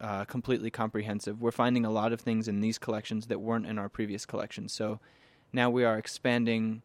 uh, 0.00 0.24
completely 0.24 0.70
comprehensive. 0.70 1.40
We're 1.40 1.52
finding 1.52 1.84
a 1.84 1.90
lot 1.90 2.12
of 2.12 2.20
things 2.20 2.48
in 2.48 2.60
these 2.60 2.78
collections 2.78 3.28
that 3.28 3.40
weren't 3.40 3.66
in 3.66 3.78
our 3.78 3.88
previous 3.88 4.26
collections. 4.26 4.72
So 4.72 4.98
now 5.52 5.70
we 5.70 5.84
are 5.84 5.98
expanding 5.98 6.82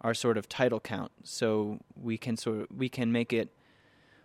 our 0.00 0.14
sort 0.14 0.36
of 0.36 0.48
title 0.48 0.80
count, 0.80 1.12
so 1.22 1.78
we 2.00 2.18
can 2.18 2.36
sort 2.36 2.60
of, 2.60 2.66
we 2.76 2.88
can 2.88 3.10
make 3.10 3.32
it 3.32 3.50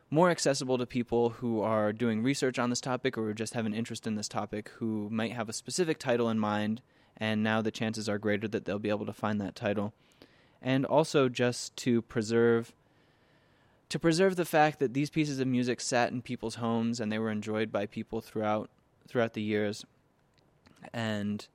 more 0.09 0.29
accessible 0.29 0.77
to 0.77 0.85
people 0.85 1.29
who 1.29 1.61
are 1.61 1.93
doing 1.93 2.23
research 2.23 2.57
on 2.57 2.69
this 2.69 2.81
topic 2.81 3.17
or 3.17 3.33
just 3.33 3.53
have 3.53 3.65
an 3.65 3.73
interest 3.73 4.07
in 4.07 4.15
this 4.15 4.27
topic 4.27 4.69
who 4.77 5.07
might 5.11 5.33
have 5.33 5.47
a 5.49 5.53
specific 5.53 5.99
title 5.99 6.29
in 6.29 6.39
mind, 6.39 6.81
and 7.17 7.43
now 7.43 7.61
the 7.61 7.71
chances 7.71 8.09
are 8.09 8.17
greater 8.17 8.47
that 8.47 8.65
they'll 8.65 8.79
be 8.79 8.89
able 8.89 9.05
to 9.05 9.13
find 9.13 9.39
that 9.39 9.55
title. 9.55 9.93
And 10.61 10.85
also 10.85 11.29
just 11.29 11.75
to 11.77 12.01
preserve 12.01 12.73
to 13.89 13.97
preserve 13.97 14.35
the 14.35 14.45
fact 14.45 14.77
that 14.79 14.93
these 14.93 15.09
pieces 15.09 15.39
of 15.39 15.47
music 15.47 15.81
sat 15.81 16.11
in 16.11 16.21
people's 16.21 16.55
homes 16.55 16.99
and 16.99 17.11
they 17.11 17.17
were 17.17 17.31
enjoyed 17.31 17.71
by 17.71 17.87
people 17.87 18.21
throughout 18.21 18.69
throughout 19.07 19.33
the 19.33 19.41
years. 19.41 19.85
And 20.93 21.47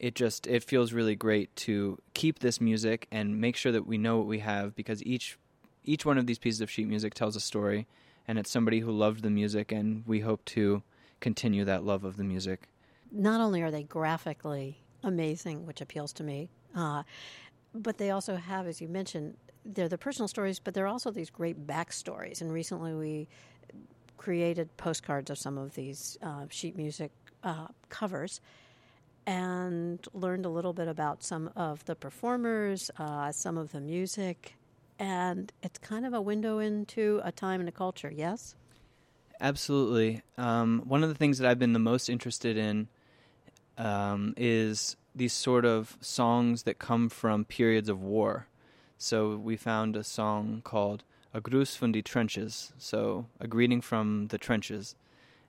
it 0.00 0.14
just 0.14 0.46
it 0.46 0.64
feels 0.64 0.92
really 0.92 1.14
great 1.14 1.54
to 1.54 2.00
keep 2.14 2.38
this 2.38 2.60
music 2.60 3.06
and 3.12 3.38
make 3.38 3.54
sure 3.54 3.70
that 3.70 3.86
we 3.86 3.98
know 3.98 4.16
what 4.16 4.26
we 4.26 4.38
have 4.38 4.74
because 4.74 5.04
each 5.04 5.38
each 5.84 6.04
one 6.04 6.18
of 6.18 6.26
these 6.26 6.38
pieces 6.38 6.60
of 6.60 6.70
sheet 6.70 6.88
music 6.88 7.14
tells 7.14 7.36
a 7.36 7.40
story, 7.40 7.86
and 8.26 8.38
it's 8.38 8.50
somebody 8.50 8.80
who 8.80 8.90
loved 8.90 9.22
the 9.22 9.30
music, 9.30 9.72
and 9.72 10.02
we 10.06 10.20
hope 10.20 10.44
to 10.46 10.82
continue 11.20 11.64
that 11.64 11.84
love 11.84 12.04
of 12.04 12.16
the 12.16 12.24
music. 12.24 12.68
Not 13.12 13.40
only 13.40 13.62
are 13.62 13.70
they 13.70 13.82
graphically 13.82 14.78
amazing, 15.02 15.66
which 15.66 15.80
appeals 15.80 16.12
to 16.14 16.22
me, 16.22 16.48
uh, 16.74 17.02
but 17.74 17.98
they 17.98 18.10
also 18.10 18.36
have, 18.36 18.66
as 18.66 18.80
you 18.80 18.88
mentioned, 18.88 19.36
they're 19.64 19.88
the 19.88 19.98
personal 19.98 20.28
stories, 20.28 20.58
but 20.58 20.74
they're 20.74 20.86
also 20.86 21.10
these 21.10 21.30
great 21.30 21.66
backstories. 21.66 22.40
And 22.40 22.52
recently 22.52 22.94
we 22.94 23.28
created 24.16 24.74
postcards 24.76 25.30
of 25.30 25.38
some 25.38 25.58
of 25.58 25.74
these 25.74 26.18
uh, 26.22 26.44
sheet 26.50 26.76
music 26.76 27.10
uh, 27.42 27.68
covers 27.88 28.40
and 29.26 30.04
learned 30.12 30.46
a 30.46 30.48
little 30.48 30.72
bit 30.72 30.88
about 30.88 31.22
some 31.22 31.50
of 31.56 31.84
the 31.84 31.94
performers, 31.94 32.90
uh, 32.98 33.32
some 33.32 33.56
of 33.58 33.72
the 33.72 33.80
music, 33.80 34.54
and 34.98 35.52
it's 35.62 35.78
kind 35.78 36.04
of 36.04 36.12
a 36.12 36.20
window 36.20 36.58
into 36.58 37.20
a 37.24 37.32
time 37.32 37.60
and 37.60 37.68
a 37.68 37.72
culture, 37.72 38.12
yes? 38.14 38.54
Absolutely. 39.40 40.22
Um, 40.36 40.82
one 40.84 41.02
of 41.02 41.08
the 41.08 41.14
things 41.14 41.38
that 41.38 41.48
I've 41.48 41.58
been 41.58 41.72
the 41.72 41.78
most 41.78 42.08
interested 42.08 42.56
in 42.56 42.88
um, 43.78 44.34
is 44.36 44.96
these 45.14 45.32
sort 45.32 45.64
of 45.64 45.96
songs 46.00 46.64
that 46.64 46.78
come 46.78 47.08
from 47.08 47.44
periods 47.44 47.88
of 47.88 48.02
war. 48.02 48.46
So 48.98 49.36
we 49.36 49.56
found 49.56 49.96
a 49.96 50.04
song 50.04 50.60
called 50.62 51.04
A 51.32 51.40
Gruß 51.40 51.78
von 51.78 51.92
die 51.92 52.02
Trenches, 52.02 52.74
so 52.76 53.26
a 53.40 53.48
greeting 53.48 53.80
from 53.80 54.26
the 54.28 54.36
trenches. 54.36 54.94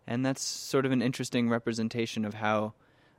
And 0.07 0.25
that's 0.25 0.41
sort 0.41 0.85
of 0.85 0.93
an 0.93 1.01
interesting 1.01 1.49
representation 1.49 2.23
of 2.23 2.35
how 2.35 2.73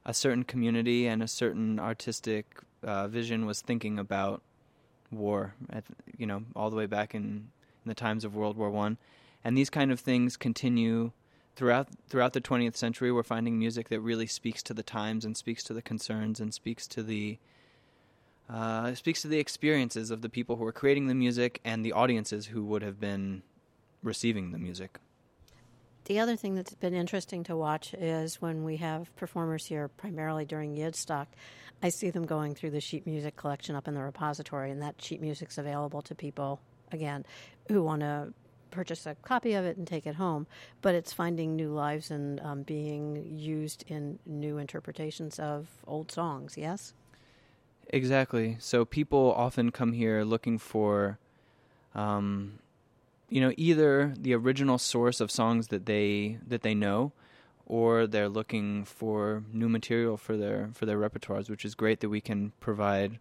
a 0.04 0.14
certain 0.14 0.44
community 0.44 1.06
and 1.06 1.22
a 1.22 1.28
certain 1.28 1.78
artistic 1.78 2.60
uh, 2.82 3.08
vision 3.08 3.46
was 3.46 3.60
thinking 3.60 3.98
about 3.98 4.42
war, 5.10 5.54
at, 5.70 5.84
you 6.16 6.26
know, 6.26 6.42
all 6.56 6.70
the 6.70 6.76
way 6.76 6.86
back 6.86 7.14
in, 7.14 7.22
in 7.22 7.86
the 7.86 7.94
times 7.94 8.24
of 8.24 8.34
World 8.34 8.56
War 8.56 8.70
One, 8.70 8.98
and 9.44 9.56
these 9.56 9.70
kind 9.70 9.92
of 9.92 10.00
things 10.00 10.36
continue 10.36 11.12
throughout 11.54 11.88
throughout 12.08 12.32
the 12.32 12.40
20th 12.40 12.76
century. 12.76 13.12
We're 13.12 13.22
finding 13.22 13.58
music 13.58 13.88
that 13.90 14.00
really 14.00 14.26
speaks 14.26 14.62
to 14.64 14.74
the 14.74 14.82
times 14.82 15.24
and 15.24 15.36
speaks 15.36 15.62
to 15.64 15.74
the 15.74 15.82
concerns 15.82 16.40
and 16.40 16.52
speaks 16.52 16.86
to 16.88 17.02
the 17.02 17.38
uh, 18.48 18.94
speaks 18.94 19.22
to 19.22 19.28
the 19.28 19.38
experiences 19.38 20.10
of 20.10 20.22
the 20.22 20.28
people 20.28 20.56
who 20.56 20.64
are 20.66 20.72
creating 20.72 21.06
the 21.06 21.14
music 21.14 21.60
and 21.64 21.84
the 21.84 21.92
audiences 21.92 22.46
who 22.46 22.64
would 22.64 22.82
have 22.82 23.00
been 23.00 23.42
receiving 24.02 24.52
the 24.52 24.58
music. 24.58 24.98
The 26.04 26.18
other 26.18 26.36
thing 26.36 26.54
that's 26.56 26.74
been 26.74 26.94
interesting 26.94 27.44
to 27.44 27.56
watch 27.56 27.94
is 27.94 28.42
when 28.42 28.64
we 28.64 28.78
have 28.78 29.14
performers 29.16 29.66
here, 29.66 29.88
primarily 29.88 30.44
during 30.44 30.74
Yidstock, 30.74 31.26
I 31.82 31.90
see 31.90 32.10
them 32.10 32.26
going 32.26 32.54
through 32.54 32.70
the 32.70 32.80
sheet 32.80 33.06
music 33.06 33.36
collection 33.36 33.76
up 33.76 33.86
in 33.88 33.94
the 33.94 34.02
repository, 34.02 34.70
and 34.70 34.82
that 34.82 35.00
sheet 35.00 35.20
music's 35.20 35.58
available 35.58 36.02
to 36.02 36.14
people 36.14 36.60
again 36.90 37.24
who 37.68 37.82
want 37.82 38.00
to 38.00 38.34
purchase 38.70 39.06
a 39.06 39.14
copy 39.16 39.54
of 39.54 39.64
it 39.64 39.76
and 39.76 39.86
take 39.86 40.06
it 40.06 40.16
home. 40.16 40.46
But 40.80 40.94
it's 40.94 41.12
finding 41.12 41.54
new 41.54 41.72
lives 41.72 42.10
and 42.10 42.40
um, 42.40 42.62
being 42.62 43.24
used 43.36 43.84
in 43.86 44.18
new 44.26 44.58
interpretations 44.58 45.38
of 45.38 45.68
old 45.86 46.10
songs. 46.10 46.56
Yes. 46.56 46.94
Exactly. 47.88 48.56
So 48.58 48.84
people 48.84 49.32
often 49.36 49.70
come 49.70 49.92
here 49.92 50.24
looking 50.24 50.58
for, 50.58 51.18
um, 51.94 52.58
you 53.32 53.40
know, 53.40 53.52
either 53.56 54.12
the 54.18 54.34
original 54.34 54.76
source 54.76 55.18
of 55.18 55.30
songs 55.30 55.68
that 55.68 55.86
they 55.86 56.38
that 56.46 56.60
they 56.60 56.74
know, 56.74 57.12
or 57.64 58.06
they're 58.06 58.28
looking 58.28 58.84
for 58.84 59.42
new 59.50 59.70
material 59.70 60.18
for 60.18 60.36
their 60.36 60.68
for 60.74 60.84
their 60.84 60.98
repertoires, 60.98 61.48
which 61.48 61.64
is 61.64 61.74
great 61.74 62.00
that 62.00 62.10
we 62.10 62.20
can 62.20 62.52
provide 62.60 63.18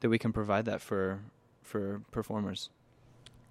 that 0.00 0.10
we 0.10 0.18
can 0.18 0.30
provide 0.30 0.66
that 0.66 0.82
for 0.82 1.20
for 1.62 2.02
performers. 2.10 2.68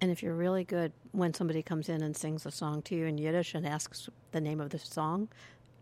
And 0.00 0.12
if 0.12 0.22
you're 0.22 0.36
really 0.36 0.62
good, 0.62 0.92
when 1.10 1.34
somebody 1.34 1.60
comes 1.60 1.88
in 1.88 2.02
and 2.02 2.16
sings 2.16 2.46
a 2.46 2.52
song 2.52 2.82
to 2.82 2.94
you 2.94 3.06
in 3.06 3.18
Yiddish 3.18 3.54
and 3.54 3.66
asks 3.66 4.08
the 4.30 4.40
name 4.40 4.60
of 4.60 4.70
the 4.70 4.78
song, 4.78 5.28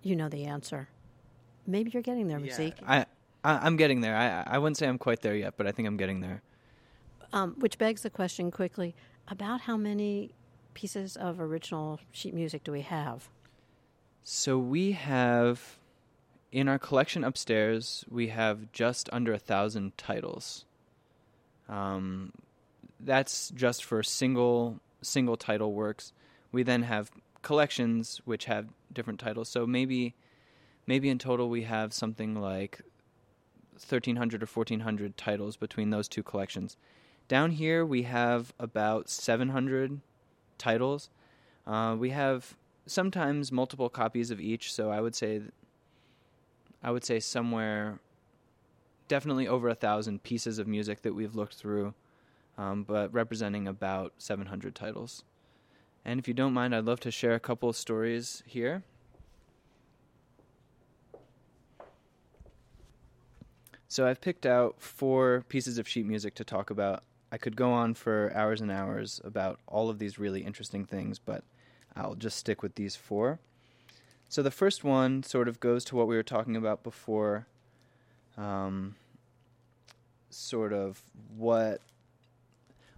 you 0.02 0.16
know 0.16 0.30
the 0.30 0.44
answer. 0.44 0.88
Maybe 1.66 1.90
you're 1.90 2.02
getting 2.02 2.28
there, 2.28 2.38
yeah, 2.38 2.70
I, 2.86 3.06
I 3.42 3.66
am 3.66 3.76
getting 3.76 4.00
there. 4.00 4.16
I 4.16 4.54
I 4.54 4.56
wouldn't 4.56 4.78
say 4.78 4.88
I'm 4.88 4.98
quite 4.98 5.20
there 5.20 5.36
yet, 5.36 5.58
but 5.58 5.66
I 5.66 5.72
think 5.72 5.86
I'm 5.86 5.98
getting 5.98 6.20
there. 6.20 6.40
Um, 7.34 7.56
which 7.58 7.78
begs 7.78 8.02
the 8.02 8.10
question 8.10 8.50
quickly 8.50 8.94
about 9.28 9.62
how 9.62 9.76
many 9.76 10.34
pieces 10.74 11.16
of 11.16 11.40
original 11.40 12.00
sheet 12.12 12.34
music 12.34 12.64
do 12.64 12.72
we 12.72 12.82
have? 12.82 13.28
So 14.22 14.58
we 14.58 14.92
have 14.92 15.78
in 16.50 16.68
our 16.68 16.78
collection 16.78 17.24
upstairs, 17.24 18.04
we 18.08 18.28
have 18.28 18.70
just 18.72 19.10
under 19.12 19.32
a 19.32 19.38
thousand 19.38 19.98
titles. 19.98 20.64
Um, 21.68 22.32
that's 23.00 23.50
just 23.50 23.84
for 23.84 24.02
single 24.02 24.80
single 25.02 25.36
title 25.36 25.72
works. 25.72 26.12
We 26.52 26.62
then 26.62 26.84
have 26.84 27.10
collections 27.42 28.20
which 28.24 28.44
have 28.46 28.68
different 28.92 29.20
titles. 29.20 29.48
So 29.48 29.66
maybe 29.66 30.14
maybe 30.86 31.08
in 31.10 31.18
total 31.18 31.48
we 31.48 31.62
have 31.62 31.92
something 31.92 32.34
like 32.36 32.82
1300 33.72 34.42
or 34.42 34.46
1400 34.46 35.16
titles 35.16 35.56
between 35.56 35.90
those 35.90 36.08
two 36.08 36.22
collections. 36.22 36.76
Down 37.26 37.52
here 37.52 37.86
we 37.86 38.02
have 38.02 38.52
about 38.58 39.08
700 39.08 40.00
titles. 40.58 41.10
Uh, 41.66 41.96
we 41.98 42.10
have 42.10 42.56
sometimes 42.86 43.50
multiple 43.50 43.88
copies 43.88 44.30
of 44.30 44.40
each. 44.40 44.72
So 44.72 44.90
I 44.90 45.00
would 45.00 45.14
say, 45.14 45.42
I 46.82 46.90
would 46.90 47.04
say 47.04 47.20
somewhere, 47.20 47.98
definitely 49.08 49.48
over 49.48 49.68
a 49.68 49.74
thousand 49.74 50.22
pieces 50.22 50.58
of 50.58 50.66
music 50.66 51.02
that 51.02 51.14
we've 51.14 51.34
looked 51.34 51.54
through, 51.54 51.94
um, 52.58 52.82
but 52.82 53.12
representing 53.12 53.66
about 53.66 54.12
700 54.18 54.74
titles. 54.74 55.24
And 56.04 56.20
if 56.20 56.28
you 56.28 56.34
don't 56.34 56.52
mind, 56.52 56.74
I'd 56.74 56.84
love 56.84 57.00
to 57.00 57.10
share 57.10 57.34
a 57.34 57.40
couple 57.40 57.68
of 57.68 57.76
stories 57.76 58.42
here. 58.46 58.82
So 63.88 64.06
I've 64.06 64.20
picked 64.20 64.44
out 64.44 64.82
four 64.82 65.44
pieces 65.48 65.78
of 65.78 65.88
sheet 65.88 66.04
music 66.04 66.34
to 66.34 66.44
talk 66.44 66.68
about. 66.68 67.04
I 67.34 67.36
could 67.36 67.56
go 67.56 67.72
on 67.72 67.94
for 67.94 68.30
hours 68.32 68.60
and 68.60 68.70
hours 68.70 69.20
about 69.24 69.58
all 69.66 69.90
of 69.90 69.98
these 69.98 70.20
really 70.20 70.42
interesting 70.42 70.84
things, 70.84 71.18
but 71.18 71.42
I'll 71.96 72.14
just 72.14 72.38
stick 72.38 72.62
with 72.62 72.76
these 72.76 72.94
four. 72.94 73.40
So 74.28 74.40
the 74.40 74.52
first 74.52 74.84
one 74.84 75.24
sort 75.24 75.48
of 75.48 75.58
goes 75.58 75.84
to 75.86 75.96
what 75.96 76.06
we 76.06 76.14
were 76.14 76.22
talking 76.22 76.54
about 76.54 76.84
before, 76.84 77.48
um, 78.38 78.94
sort 80.30 80.72
of 80.72 81.02
what 81.36 81.80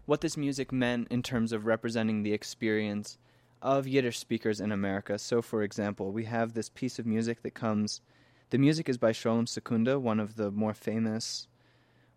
what 0.04 0.20
this 0.20 0.36
music 0.36 0.70
meant 0.70 1.08
in 1.10 1.22
terms 1.22 1.50
of 1.50 1.64
representing 1.64 2.22
the 2.22 2.34
experience 2.34 3.16
of 3.62 3.88
Yiddish 3.88 4.18
speakers 4.18 4.60
in 4.60 4.70
America. 4.70 5.18
So, 5.18 5.40
for 5.40 5.62
example, 5.62 6.12
we 6.12 6.24
have 6.24 6.52
this 6.52 6.68
piece 6.68 6.98
of 6.98 7.06
music 7.06 7.42
that 7.42 7.54
comes. 7.54 8.02
The 8.50 8.58
music 8.58 8.86
is 8.90 8.98
by 8.98 9.12
Sholem 9.12 9.48
Secunda, 9.48 9.98
one 9.98 10.20
of 10.20 10.36
the 10.36 10.50
more 10.50 10.74
famous, 10.74 11.48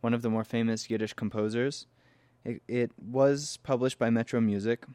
one 0.01 0.13
of 0.13 0.21
the 0.21 0.29
more 0.29 0.43
famous 0.43 0.89
Yiddish 0.89 1.13
composers. 1.13 1.85
It, 2.45 2.61
it 2.67 2.91
was 2.97 3.57
published 3.63 3.99
by 3.99 4.09
Metro 4.09 4.39
Music 4.39 4.85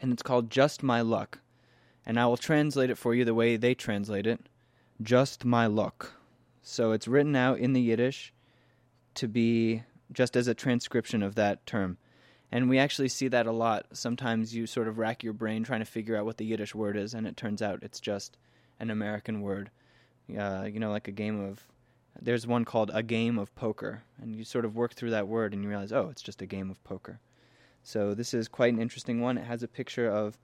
and 0.00 0.12
it's 0.12 0.22
called 0.22 0.50
Just 0.50 0.82
My 0.82 1.00
Luck. 1.00 1.40
And 2.06 2.20
I 2.20 2.26
will 2.26 2.36
translate 2.36 2.90
it 2.90 2.98
for 2.98 3.14
you 3.14 3.24
the 3.24 3.34
way 3.34 3.56
they 3.56 3.74
translate 3.74 4.26
it 4.26 4.48
Just 5.00 5.44
My 5.44 5.66
Luck. 5.66 6.12
So 6.62 6.92
it's 6.92 7.08
written 7.08 7.36
out 7.36 7.58
in 7.58 7.72
the 7.72 7.80
Yiddish 7.80 8.32
to 9.14 9.28
be 9.28 9.82
just 10.12 10.36
as 10.36 10.48
a 10.48 10.54
transcription 10.54 11.22
of 11.22 11.34
that 11.34 11.64
term. 11.66 11.98
And 12.52 12.68
we 12.68 12.78
actually 12.78 13.08
see 13.08 13.28
that 13.28 13.46
a 13.46 13.52
lot. 13.52 13.86
Sometimes 13.92 14.54
you 14.54 14.66
sort 14.66 14.88
of 14.88 14.98
rack 14.98 15.24
your 15.24 15.32
brain 15.32 15.64
trying 15.64 15.80
to 15.80 15.86
figure 15.86 16.16
out 16.16 16.24
what 16.24 16.36
the 16.36 16.44
Yiddish 16.44 16.74
word 16.74 16.96
is, 16.96 17.14
and 17.14 17.26
it 17.26 17.36
turns 17.36 17.62
out 17.62 17.82
it's 17.82 18.00
just 18.00 18.36
an 18.78 18.90
American 18.90 19.40
word. 19.40 19.70
Uh, 20.38 20.68
you 20.70 20.78
know, 20.78 20.90
like 20.90 21.08
a 21.08 21.12
game 21.12 21.42
of 21.42 21.66
there's 22.20 22.46
one 22.46 22.64
called 22.64 22.90
A 22.94 23.02
Game 23.02 23.38
of 23.38 23.54
Poker, 23.54 24.02
and 24.20 24.34
you 24.34 24.44
sort 24.44 24.64
of 24.64 24.76
work 24.76 24.94
through 24.94 25.10
that 25.10 25.28
word 25.28 25.52
and 25.52 25.62
you 25.62 25.68
realize, 25.68 25.92
oh, 25.92 26.08
it's 26.10 26.22
just 26.22 26.42
a 26.42 26.46
game 26.46 26.70
of 26.70 26.82
poker. 26.84 27.20
So 27.82 28.14
this 28.14 28.32
is 28.32 28.48
quite 28.48 28.72
an 28.72 28.80
interesting 28.80 29.20
one. 29.20 29.36
It 29.36 29.44
has 29.44 29.62
a 29.62 29.68
picture 29.68 30.08
of 30.08 30.38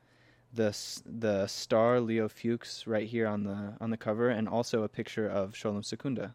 the 0.52 0.76
the 1.06 1.46
star 1.46 2.00
Leo 2.00 2.28
Fuchs 2.28 2.86
right 2.86 3.08
here 3.08 3.26
on 3.26 3.44
the 3.44 3.74
on 3.80 3.90
the 3.90 3.96
cover, 3.96 4.28
and 4.28 4.48
also 4.48 4.82
a 4.82 4.88
picture 4.88 5.26
of 5.28 5.54
Sholem 5.54 5.84
Secunda 5.84 6.34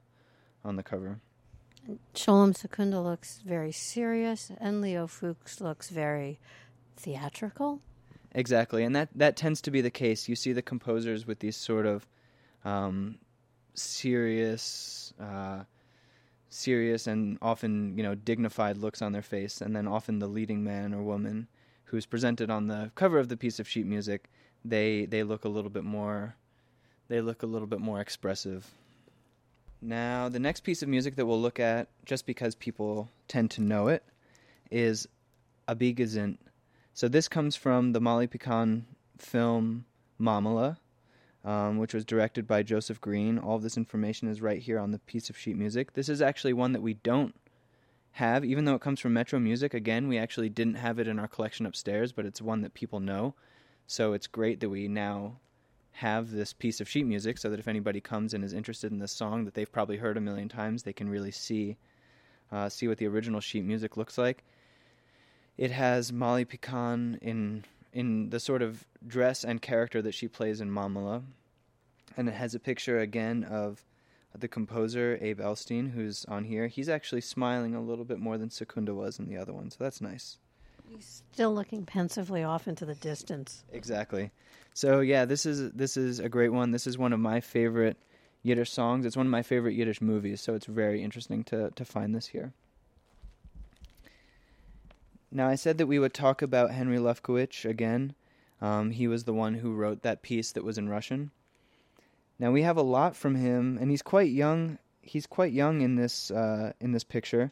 on 0.63 0.77
the 0.77 0.83
cover. 0.83 1.19
Sholem 2.15 2.55
Secunda 2.55 2.99
looks 3.01 3.41
very 3.45 3.71
serious, 3.71 4.51
and 4.59 4.81
Leo 4.81 5.05
Fuchs 5.05 5.61
looks 5.61 5.89
very 5.89 6.39
theatrical. 6.97 7.81
Exactly, 8.33 8.83
and 8.83 8.95
that 8.95 9.09
that 9.15 9.35
tends 9.35 9.61
to 9.61 9.71
be 9.71 9.81
the 9.81 9.91
case. 9.91 10.27
You 10.27 10.35
see 10.35 10.53
the 10.53 10.61
composers 10.61 11.27
with 11.27 11.39
these 11.39 11.55
sort 11.55 11.85
of 11.85 12.07
um, 12.63 13.19
serious, 13.75 15.13
uh, 15.19 15.63
serious, 16.49 17.07
and 17.07 17.37
often 17.41 17.97
you 17.97 18.03
know 18.03 18.15
dignified 18.15 18.77
looks 18.77 19.01
on 19.01 19.11
their 19.11 19.21
face, 19.21 19.61
and 19.61 19.75
then 19.75 19.87
often 19.87 20.19
the 20.19 20.27
leading 20.27 20.63
man 20.63 20.93
or 20.93 21.03
woman 21.03 21.47
who's 21.85 22.05
presented 22.05 22.49
on 22.49 22.67
the 22.67 22.91
cover 22.95 23.19
of 23.19 23.29
the 23.29 23.37
piece 23.37 23.59
of 23.59 23.67
sheet 23.67 23.85
music, 23.85 24.29
they 24.63 25.05
they 25.05 25.23
look 25.23 25.45
a 25.45 25.49
little 25.49 25.69
bit 25.69 25.83
more, 25.83 26.35
they 27.07 27.21
look 27.21 27.43
a 27.43 27.47
little 27.47 27.67
bit 27.67 27.79
more 27.79 28.01
expressive. 28.01 28.71
Now, 29.81 30.29
the 30.29 30.39
next 30.39 30.61
piece 30.61 30.81
of 30.81 30.89
music 30.89 31.15
that 31.15 31.25
we'll 31.25 31.41
look 31.41 31.59
at, 31.59 31.89
just 32.05 32.25
because 32.25 32.55
people 32.55 33.09
tend 33.27 33.51
to 33.51 33.61
know 33.61 33.87
it, 33.87 34.03
is 34.71 35.07
Abi 35.67 35.93
Gezunt. 35.93 36.37
So 36.93 37.07
this 37.07 37.27
comes 37.27 37.55
from 37.55 37.91
the 37.91 38.01
Molly 38.01 38.25
Picon 38.25 38.85
film 39.17 39.85
Mamele, 40.19 40.77
um, 41.45 41.77
which 41.77 41.93
was 41.93 42.03
directed 42.03 42.47
by 42.47 42.63
Joseph 42.63 42.99
Green. 42.99 43.37
All 43.37 43.59
this 43.59 43.77
information 43.77 44.27
is 44.27 44.41
right 44.41 44.61
here 44.61 44.79
on 44.79 44.91
the 44.91 44.99
piece 44.99 45.29
of 45.29 45.37
sheet 45.37 45.55
music. 45.55 45.93
This 45.93 46.09
is 46.09 46.21
actually 46.21 46.53
one 46.53 46.73
that 46.73 46.81
we 46.81 46.95
don't 46.95 47.35
have, 48.13 48.43
even 48.43 48.65
though 48.65 48.75
it 48.75 48.81
comes 48.81 48.99
from 48.99 49.13
Metro 49.13 49.39
Music. 49.39 49.73
Again, 49.73 50.07
we 50.07 50.17
actually 50.17 50.49
didn't 50.49 50.75
have 50.75 50.97
it 50.99 51.07
in 51.07 51.19
our 51.19 51.27
collection 51.27 51.65
upstairs, 51.65 52.11
but 52.11 52.25
it's 52.25 52.41
one 52.41 52.61
that 52.61 52.73
people 52.73 52.99
know. 52.99 53.35
So 53.85 54.13
it's 54.13 54.25
great 54.25 54.59
that 54.59 54.69
we 54.69 54.87
now 54.87 55.37
have 55.91 56.31
this 56.31 56.51
piece 56.51 56.81
of 56.81 56.89
sheet 56.89 57.05
music 57.05 57.37
so 57.37 57.49
that 57.49 57.59
if 57.59 57.67
anybody 57.67 58.01
comes 58.01 58.33
and 58.33 58.43
is 58.43 58.51
interested 58.51 58.91
in 58.91 58.99
this 58.99 59.11
song 59.11 59.45
that 59.45 59.53
they've 59.53 59.71
probably 59.71 59.97
heard 59.97 60.17
a 60.17 60.21
million 60.21 60.49
times, 60.49 60.81
they 60.81 60.93
can 60.93 61.07
really 61.07 61.31
see 61.31 61.77
uh, 62.51 62.69
see 62.69 62.87
what 62.87 62.97
the 62.97 63.07
original 63.07 63.39
sheet 63.39 63.63
music 63.63 63.97
looks 63.97 64.17
like. 64.17 64.43
It 65.57 65.71
has 65.71 66.11
Molly 66.11 66.45
Picon 66.45 67.17
in 67.21 67.63
in 67.95 68.29
the 68.29 68.39
sort 68.39 68.61
of 68.61 68.85
dress 69.07 69.43
and 69.43 69.61
character 69.61 70.01
that 70.01 70.13
she 70.13 70.27
plays 70.27 70.59
in 70.59 70.69
Mamele. 70.69 71.23
And 72.17 72.27
it 72.27 72.33
has 72.35 72.53
a 72.53 72.59
picture 72.59 72.99
again 72.99 73.45
of 73.45 73.83
the 74.37 74.49
composer, 74.49 75.17
Abe 75.21 75.39
Ellstein, 75.39 75.93
who's 75.93 76.25
on 76.25 76.43
here. 76.43 76.67
He's 76.67 76.89
actually 76.89 77.21
smiling 77.21 77.73
a 77.73 77.81
little 77.81 78.03
bit 78.03 78.19
more 78.19 78.37
than 78.37 78.49
Secunda 78.49 78.93
was 78.93 79.17
in 79.17 79.29
the 79.29 79.37
other 79.37 79.53
one, 79.53 79.71
so 79.71 79.77
that's 79.79 80.01
nice. 80.01 80.37
He's 80.89 81.23
still 81.31 81.55
looking 81.55 81.85
pensively 81.85 82.43
off 82.43 82.67
into 82.67 82.85
the 82.85 82.95
distance. 82.95 83.63
Exactly. 83.71 84.29
So 84.73 84.99
yeah, 84.99 85.23
this 85.23 85.45
is 85.45 85.71
this 85.71 85.95
is 85.97 86.19
a 86.19 86.29
great 86.29 86.49
one. 86.49 86.71
This 86.71 86.85
is 86.85 86.97
one 86.97 87.13
of 87.13 87.19
my 87.19 87.39
favorite 87.39 87.97
Yiddish 88.43 88.71
songs. 88.71 89.05
It's 89.05 89.17
one 89.17 89.25
of 89.25 89.31
my 89.31 89.41
favorite 89.41 89.73
Yiddish 89.73 90.01
movies, 90.01 90.41
so 90.41 90.53
it's 90.53 90.67
very 90.67 91.01
interesting 91.01 91.43
to 91.45 91.71
to 91.71 91.85
find 91.85 92.13
this 92.13 92.27
here. 92.27 92.53
Now, 95.35 95.49
I 95.49 95.55
said 95.55 95.77
that 95.79 95.87
we 95.87 95.99
would 95.99 96.13
talk 96.13 96.41
about 96.41 96.71
Henry 96.71 96.97
Lefkowitz 96.97 97.65
again. 97.65 98.15
Um, 98.61 98.91
he 98.91 99.05
was 99.05 99.25
the 99.25 99.33
one 99.33 99.55
who 99.55 99.73
wrote 99.73 100.01
that 100.01 100.21
piece 100.21 100.53
that 100.53 100.63
was 100.63 100.77
in 100.77 100.87
Russian. 100.87 101.31
Now 102.39 102.53
we 102.53 102.61
have 102.61 102.77
a 102.77 102.81
lot 102.81 103.17
from 103.17 103.35
him, 103.35 103.77
and 103.77 103.91
he's 103.91 104.01
quite 104.01 104.31
young. 104.31 104.77
He's 105.01 105.27
quite 105.27 105.51
young 105.51 105.81
in 105.81 105.97
this 105.97 106.31
uh, 106.31 106.71
in 106.79 106.93
this 106.93 107.03
picture, 107.03 107.51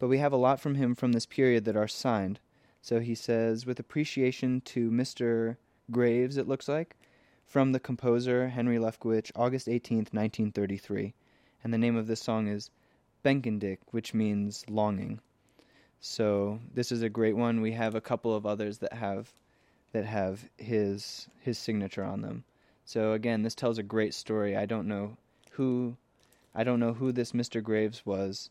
but 0.00 0.08
we 0.08 0.18
have 0.18 0.32
a 0.32 0.36
lot 0.36 0.58
from 0.58 0.74
him 0.74 0.96
from 0.96 1.12
this 1.12 1.24
period 1.24 1.64
that 1.66 1.76
are 1.76 1.86
signed. 1.86 2.40
So 2.82 2.98
he 2.98 3.14
says, 3.14 3.64
with 3.64 3.78
appreciation 3.78 4.60
to 4.62 4.90
Mr. 4.90 5.56
Graves, 5.92 6.36
it 6.36 6.48
looks 6.48 6.66
like, 6.66 6.96
from 7.46 7.70
the 7.70 7.78
composer 7.78 8.48
Henry 8.48 8.78
Lefkowitz, 8.78 9.30
August 9.36 9.68
18th, 9.68 10.12
1933. 10.12 11.14
And 11.62 11.72
the 11.72 11.78
name 11.78 11.94
of 11.94 12.08
this 12.08 12.20
song 12.20 12.48
is 12.48 12.72
Benkendik, 13.24 13.78
which 13.92 14.14
means 14.14 14.64
longing. 14.68 15.20
So 16.00 16.60
this 16.74 16.90
is 16.90 17.02
a 17.02 17.08
great 17.08 17.36
one. 17.36 17.60
We 17.60 17.72
have 17.72 17.94
a 17.94 18.00
couple 18.00 18.34
of 18.34 18.46
others 18.46 18.78
that 18.78 18.94
have 18.94 19.32
that 19.92 20.04
have 20.06 20.48
his 20.56 21.28
his 21.40 21.58
signature 21.58 22.04
on 22.04 22.22
them. 22.22 22.44
So 22.84 23.12
again, 23.12 23.42
this 23.42 23.54
tells 23.54 23.78
a 23.78 23.82
great 23.82 24.14
story. 24.14 24.56
I 24.56 24.66
don't 24.66 24.88
know 24.88 25.16
who 25.52 25.96
I 26.54 26.64
don't 26.64 26.80
know 26.80 26.94
who 26.94 27.12
this 27.12 27.32
Mr. 27.32 27.62
Graves 27.62 28.04
was, 28.04 28.50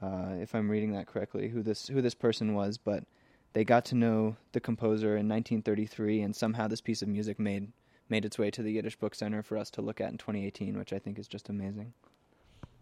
uh, 0.00 0.34
if 0.40 0.54
I'm 0.54 0.70
reading 0.70 0.92
that 0.92 1.06
correctly, 1.06 1.48
who 1.48 1.62
this 1.62 1.88
who 1.88 2.00
this 2.00 2.14
person 2.14 2.54
was, 2.54 2.78
but 2.78 3.04
they 3.52 3.64
got 3.64 3.84
to 3.86 3.94
know 3.94 4.36
the 4.52 4.60
composer 4.60 5.16
in 5.16 5.28
1933, 5.28 6.20
and 6.22 6.36
somehow 6.36 6.68
this 6.68 6.80
piece 6.80 7.02
of 7.02 7.08
music 7.08 7.38
made 7.38 7.72
made 8.08 8.24
its 8.24 8.38
way 8.38 8.50
to 8.52 8.62
the 8.62 8.72
Yiddish 8.72 8.96
Book 8.96 9.14
Center 9.14 9.42
for 9.42 9.58
us 9.58 9.70
to 9.70 9.82
look 9.82 10.00
at 10.00 10.12
in 10.12 10.18
2018, 10.18 10.78
which 10.78 10.92
I 10.92 10.98
think 11.00 11.18
is 11.18 11.26
just 11.26 11.48
amazing. 11.48 11.92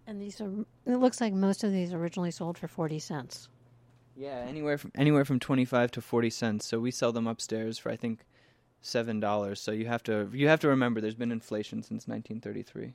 And 0.07 0.21
these 0.21 0.41
are 0.41 0.51
it 0.85 0.97
looks 0.97 1.21
like 1.21 1.33
most 1.33 1.65
of 1.65 1.73
these 1.73 1.95
originally 1.95 2.31
sold 2.31 2.59
for 2.59 2.69
40 2.69 2.99
cents. 2.99 3.49
Yeah, 4.17 4.45
anywhere 4.47 4.79
from 4.79 4.93
anywhere 4.95 5.25
from 5.25 5.41
twenty 5.41 5.65
five 5.65 5.91
to 5.93 6.01
forty 6.01 6.31
cents. 6.31 6.67
So 6.67 6.79
we 6.79 6.91
sell 6.91 7.13
them 7.13 7.27
upstairs 7.27 7.79
for 7.79 7.91
I 7.91 7.97
think 7.97 8.21
seven 8.81 9.19
dollars. 9.19 9.61
So 9.61 9.73
you 9.73 9.87
have 9.87 10.03
to 10.05 10.29
you 10.33 10.49
have 10.49 10.61
to 10.61 10.69
remember 10.69 11.01
there's 11.01 11.15
been 11.15 11.33
inflation 11.33 11.83
since 11.83 12.07
nineteen 12.07 12.41
thirty 12.41 12.63
three. 12.63 12.95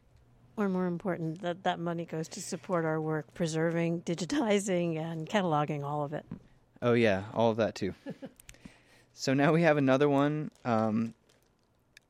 Or 0.55 0.67
more 0.67 0.87
important, 0.87 1.41
that 1.41 1.63
that 1.63 1.79
money 1.79 2.05
goes 2.05 2.27
to 2.29 2.41
support 2.41 2.83
our 2.83 2.99
work, 2.99 3.33
preserving, 3.33 4.01
digitizing, 4.01 4.97
and 4.97 5.27
cataloging 5.27 5.83
all 5.83 6.03
of 6.03 6.13
it. 6.13 6.25
Oh 6.81 6.93
yeah, 6.93 7.23
all 7.33 7.51
of 7.51 7.57
that 7.57 7.75
too. 7.75 7.93
so 9.13 9.33
now 9.33 9.53
we 9.53 9.61
have 9.61 9.77
another 9.77 10.09
one. 10.09 10.51
Um, 10.65 11.13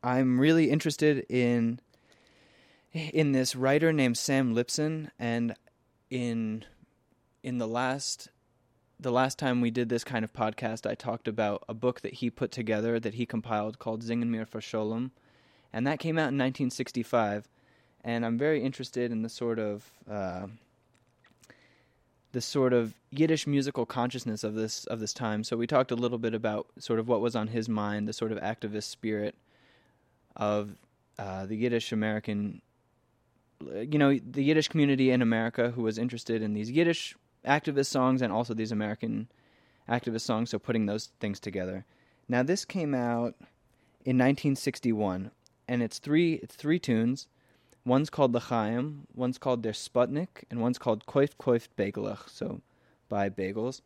I'm 0.03 0.39
really 0.39 0.69
interested 0.71 1.25
in 1.29 1.79
in 2.93 3.31
this 3.31 3.55
writer 3.55 3.93
named 3.93 4.17
Sam 4.17 4.55
Liptzin, 4.55 5.09
and 5.19 5.55
in 6.09 6.65
in 7.43 7.57
the 7.57 7.67
last 7.67 8.29
the 8.99 9.11
last 9.11 9.39
time 9.39 9.61
we 9.61 9.71
did 9.71 9.89
this 9.89 10.03
kind 10.03 10.25
of 10.25 10.33
podcast, 10.33 10.89
I 10.89 10.93
talked 10.93 11.27
about 11.27 11.63
a 11.69 11.73
book 11.73 12.01
that 12.01 12.15
he 12.15 12.29
put 12.29 12.51
together 12.51 12.99
that 12.99 13.13
he 13.13 13.25
compiled 13.25 13.79
called 13.79 14.03
Singen 14.03 14.29
mir 14.29 14.45
for 14.45 14.59
Sholem, 14.59 15.11
and 15.71 15.87
that 15.87 15.99
came 15.99 16.17
out 16.17 16.33
in 16.33 16.37
1965. 16.37 17.47
And 18.03 18.25
I'm 18.25 18.37
very 18.37 18.63
interested 18.63 19.11
in 19.11 19.21
the 19.21 19.29
sort 19.29 19.59
of 19.59 19.91
uh, 20.09 20.47
the 22.31 22.41
sort 22.41 22.73
of 22.73 22.93
Yiddish 23.11 23.47
musical 23.47 23.85
consciousness 23.85 24.43
of 24.43 24.55
this 24.55 24.85
of 24.85 24.99
this 24.99 25.13
time. 25.13 25.43
So 25.43 25.55
we 25.55 25.67
talked 25.67 25.91
a 25.91 25.95
little 25.95 26.17
bit 26.17 26.33
about 26.33 26.67
sort 26.77 26.99
of 26.99 27.07
what 27.07 27.21
was 27.21 27.35
on 27.35 27.47
his 27.47 27.69
mind, 27.69 28.07
the 28.07 28.13
sort 28.13 28.31
of 28.31 28.39
activist 28.39 28.83
spirit 28.83 29.35
of 30.35 30.77
uh, 31.17 31.45
the 31.45 31.55
Yiddish 31.55 31.91
American, 31.91 32.61
you 33.61 33.97
know, 33.97 34.17
the 34.17 34.43
Yiddish 34.43 34.67
community 34.67 35.11
in 35.11 35.21
America 35.21 35.71
who 35.71 35.83
was 35.83 35.97
interested 35.97 36.41
in 36.41 36.53
these 36.53 36.71
Yiddish 36.71 37.15
activist 37.45 37.87
songs 37.87 38.21
and 38.21 38.31
also 38.31 38.53
these 38.53 38.71
American 38.71 39.27
activist 39.87 40.21
songs. 40.21 40.49
So 40.49 40.59
putting 40.59 40.85
those 40.85 41.09
things 41.19 41.39
together. 41.39 41.85
Now 42.27 42.43
this 42.43 42.65
came 42.65 42.93
out 42.93 43.35
in 44.05 44.17
1961, 44.17 45.31
and 45.67 45.83
it's 45.83 45.99
three 45.99 46.35
it's 46.35 46.55
three 46.55 46.79
tunes. 46.79 47.27
One's 47.85 48.09
called 48.09 48.33
L'chaim, 48.33 49.07
one's 49.15 49.37
called 49.37 49.63
Der 49.63 49.71
Sputnik, 49.71 50.43
and 50.51 50.61
one's 50.61 50.77
called 50.77 51.05
Koift 51.05 51.37
Koift 51.39 51.69
Begelach, 51.77 52.29
so 52.29 52.61
by 53.07 53.29
bagels. 53.29 53.81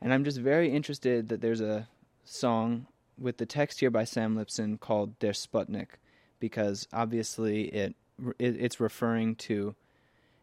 And 0.00 0.12
I'm 0.12 0.24
just 0.24 0.38
very 0.38 0.70
interested 0.70 1.28
that 1.28 1.40
there's 1.40 1.60
a 1.60 1.88
song 2.24 2.86
with 3.18 3.38
the 3.38 3.46
text 3.46 3.80
here 3.80 3.90
by 3.90 4.04
Sam 4.04 4.36
Liptzin 4.36 4.78
called 4.78 5.18
Der 5.18 5.32
Sputnik, 5.32 5.98
because 6.40 6.86
obviously 6.92 7.64
it, 7.64 7.94
it 8.38 8.56
it's 8.60 8.80
referring 8.80 9.34
to 9.36 9.74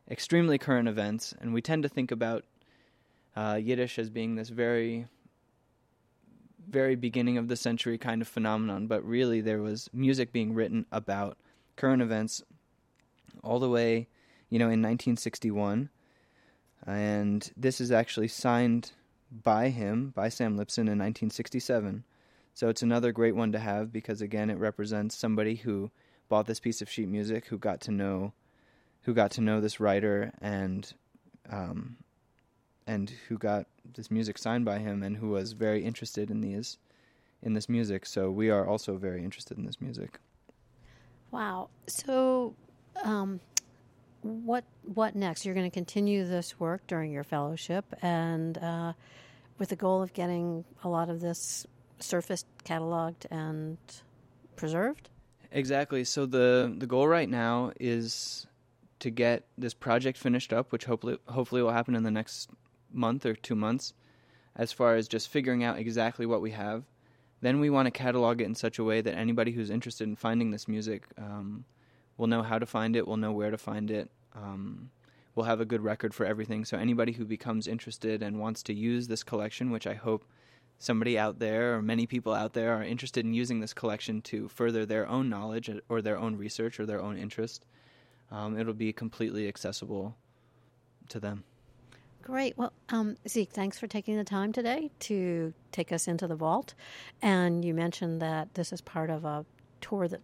extremely 0.10 0.58
current 0.58 0.88
events, 0.88 1.34
and 1.40 1.54
we 1.54 1.62
tend 1.62 1.84
to 1.84 1.90
think 1.90 2.12
about 2.12 2.46
uh, 3.36 3.60
Yiddish 3.62 4.00
as 4.00 4.10
being 4.10 4.36
this 4.36 4.50
very, 4.50 5.08
very 6.68 6.96
beginning 6.96 7.38
of 7.38 7.48
the 7.48 7.56
century 7.56 7.98
kind 7.98 8.22
of 8.22 8.28
phenomenon, 8.28 8.88
but 8.88 9.06
really 9.06 9.42
there 9.42 9.62
was 9.62 9.90
music 9.94 10.32
being 10.32 10.54
written 10.54 10.86
about 10.92 11.38
current 11.76 12.02
events 12.02 12.44
all 13.44 13.60
the 13.60 13.70
way, 13.70 14.08
you 14.50 14.60
know, 14.60 14.66
in 14.66 14.82
1961. 14.82 15.90
And 16.86 17.52
this 17.56 17.80
is 17.80 17.92
actually 17.92 18.30
signed 18.30 18.92
by 19.32 19.70
him, 19.70 20.12
by 20.16 20.30
Sam 20.30 20.58
Liptzin, 20.58 20.80
in 20.80 20.98
1967. 20.98 22.04
So 22.54 22.68
it's 22.68 22.82
another 22.82 23.12
great 23.12 23.36
one 23.36 23.52
to 23.52 23.60
have 23.60 23.92
because, 23.94 24.22
again, 24.22 24.50
it 24.50 24.58
represents 24.58 25.16
somebody 25.16 25.56
who 25.56 25.92
bought 26.30 26.48
this 26.48 26.60
piece 26.60 26.82
of 26.82 26.90
sheet 26.90 27.08
music, 27.08 27.46
who 27.46 27.58
got 27.58 27.80
to 27.82 27.92
know 27.92 28.34
who 29.10 29.16
got 29.16 29.32
to 29.32 29.42
know 29.42 29.60
this 29.60 29.80
writer 29.80 30.32
and 30.40 30.94
um, 31.50 31.98
and 32.86 33.12
who 33.28 33.40
got 33.40 33.66
this 33.96 34.12
music 34.12 34.38
signed 34.38 34.64
by 34.66 34.78
him 34.78 35.02
and 35.02 35.18
who 35.18 35.30
was 35.30 35.54
very 35.54 35.84
interested 35.84 36.30
in 36.30 36.42
these 36.42 36.78
in 37.42 37.56
this 37.56 37.68
music. 37.68 38.06
So 38.06 38.30
we 38.30 38.52
are 38.52 38.68
also 38.68 38.98
very 38.98 39.24
interested 39.24 39.58
in 39.58 39.66
this 39.66 39.82
music. 39.82 40.20
Wow. 41.32 41.70
So 41.88 42.54
um, 43.04 43.40
what 44.22 44.64
what 44.94 45.16
next? 45.16 45.44
You're 45.44 45.56
going 45.56 45.72
to 45.72 45.74
continue 45.74 46.24
this 46.24 46.60
work 46.60 46.86
during 46.86 47.12
your 47.12 47.24
fellowship, 47.24 47.86
and 48.04 48.60
uh, 48.60 48.94
with 49.58 49.70
the 49.70 49.76
goal 49.76 50.04
of 50.04 50.14
getting 50.14 50.66
a 50.84 50.88
lot 50.88 51.10
of 51.10 51.20
this 51.20 51.66
surfaced, 51.98 52.46
cataloged, 52.64 53.26
and 53.32 53.80
preserved. 54.56 55.10
Exactly. 55.52 56.04
So 56.04 56.28
the 56.28 56.72
the 56.78 56.86
goal 56.86 57.08
right 57.08 57.28
now 57.28 57.72
is 57.80 58.46
to 59.00 59.10
get 59.10 59.46
this 59.58 59.74
project 59.74 60.18
finished 60.18 60.52
up, 60.54 60.72
which 60.72 60.86
hopefully 60.86 61.18
hopefully 61.28 61.62
will 61.62 61.72
happen 61.72 61.96
in 61.96 62.04
the 62.04 62.12
next 62.12 62.50
month 62.92 63.26
or 63.26 63.36
two 63.36 63.56
months. 63.56 63.94
As 64.56 64.72
far 64.72 64.96
as 64.96 65.08
just 65.08 65.30
figuring 65.30 65.64
out 65.64 65.80
exactly 65.80 66.26
what 66.26 66.42
we 66.42 66.52
have, 66.52 66.84
then 67.42 67.60
we 67.60 67.70
want 67.70 67.86
to 67.86 67.92
catalog 67.92 68.42
it 68.42 68.46
in 68.46 68.56
such 68.56 68.80
a 68.80 68.84
way 68.84 69.02
that 69.02 69.16
anybody 69.16 69.52
who's 69.52 69.70
interested 69.70 70.08
in 70.08 70.16
finding 70.16 70.52
this 70.52 70.68
music 70.68 71.06
um, 71.18 71.64
will 72.18 72.28
know 72.28 72.44
how 72.44 72.60
to 72.60 72.66
find 72.66 72.96
it, 72.96 73.08
will 73.08 73.18
know 73.18 73.32
where 73.32 73.52
to 73.52 73.58
find 73.58 73.90
it. 73.90 74.10
Um, 74.36 74.90
we'll 75.36 75.46
have 75.46 75.62
a 75.62 75.66
good 75.66 75.82
record 75.82 76.14
for 76.14 76.26
everything. 76.26 76.66
So 76.66 76.78
anybody 76.78 77.14
who 77.14 77.26
becomes 77.26 77.68
interested 77.68 78.22
and 78.22 78.40
wants 78.40 78.62
to 78.64 78.74
use 78.74 79.08
this 79.08 79.24
collection, 79.24 79.72
which 79.72 79.88
I 79.88 79.94
hope 79.94 80.26
somebody 80.78 81.18
out 81.18 81.40
there 81.40 81.76
or 81.76 81.82
many 81.82 82.06
people 82.06 82.34
out 82.34 82.54
there 82.54 82.74
are 82.74 82.84
interested 82.84 83.26
in 83.26 83.34
using 83.34 83.60
this 83.60 83.74
collection 83.74 84.22
to 84.24 84.48
further 84.50 84.86
their 84.86 85.08
own 85.08 85.30
knowledge 85.30 85.70
or 85.88 86.02
their 86.02 86.18
own 86.18 86.36
research 86.36 86.80
or 86.80 86.86
their 86.86 87.02
own 87.02 87.18
interest, 87.18 87.66
um, 88.32 88.58
it'll 88.58 88.74
be 88.74 88.94
completely 88.94 89.48
accessible 89.48 90.16
to 91.10 91.20
them. 91.20 91.44
Great. 92.22 92.58
Well, 92.58 92.74
um, 92.90 93.18
Zeke, 93.28 93.52
thanks 93.52 93.80
for 93.80 93.88
taking 93.88 94.16
the 94.16 94.24
time 94.24 94.54
today 94.54 94.92
to 95.00 95.54
take 95.72 95.92
us 95.92 96.08
into 96.08 96.28
the 96.28 96.36
vault. 96.36 96.76
And 97.22 97.66
you 97.66 97.74
mentioned 97.74 98.22
that 98.22 98.54
this 98.54 98.72
is 98.72 98.82
part 98.82 99.10
of 99.10 99.26
a 99.26 99.46
tour 99.82 100.08
that 100.08 100.22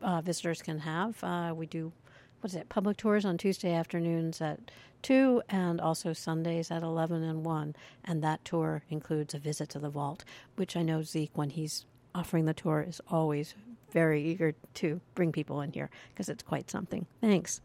uh, 0.00 0.20
visitors 0.20 0.62
can 0.62 0.78
have. 0.80 1.22
Uh, 1.24 1.52
we 1.56 1.66
do, 1.66 1.92
what 2.40 2.52
is 2.52 2.56
it, 2.56 2.68
public 2.68 2.98
tours 2.98 3.24
on 3.24 3.36
Tuesday 3.36 3.72
afternoons 3.72 4.40
at 4.40 4.70
2 5.02 5.42
and 5.48 5.80
also 5.80 6.12
Sundays 6.12 6.70
at 6.70 6.82
11 6.82 7.22
and 7.22 7.44
1. 7.44 7.74
And 8.04 8.22
that 8.22 8.44
tour 8.44 8.82
includes 8.88 9.34
a 9.34 9.38
visit 9.38 9.70
to 9.70 9.78
the 9.78 9.90
vault, 9.90 10.24
which 10.56 10.76
I 10.76 10.82
know 10.82 11.02
Zeke, 11.02 11.36
when 11.36 11.50
he's 11.50 11.84
offering 12.14 12.44
the 12.44 12.54
tour, 12.54 12.84
is 12.86 13.00
always 13.08 13.54
very 13.90 14.22
eager 14.22 14.54
to 14.74 15.00
bring 15.14 15.32
people 15.32 15.60
in 15.60 15.72
here 15.72 15.90
because 16.12 16.28
it's 16.28 16.42
quite 16.42 16.70
something. 16.70 17.06
Thanks. 17.20 17.60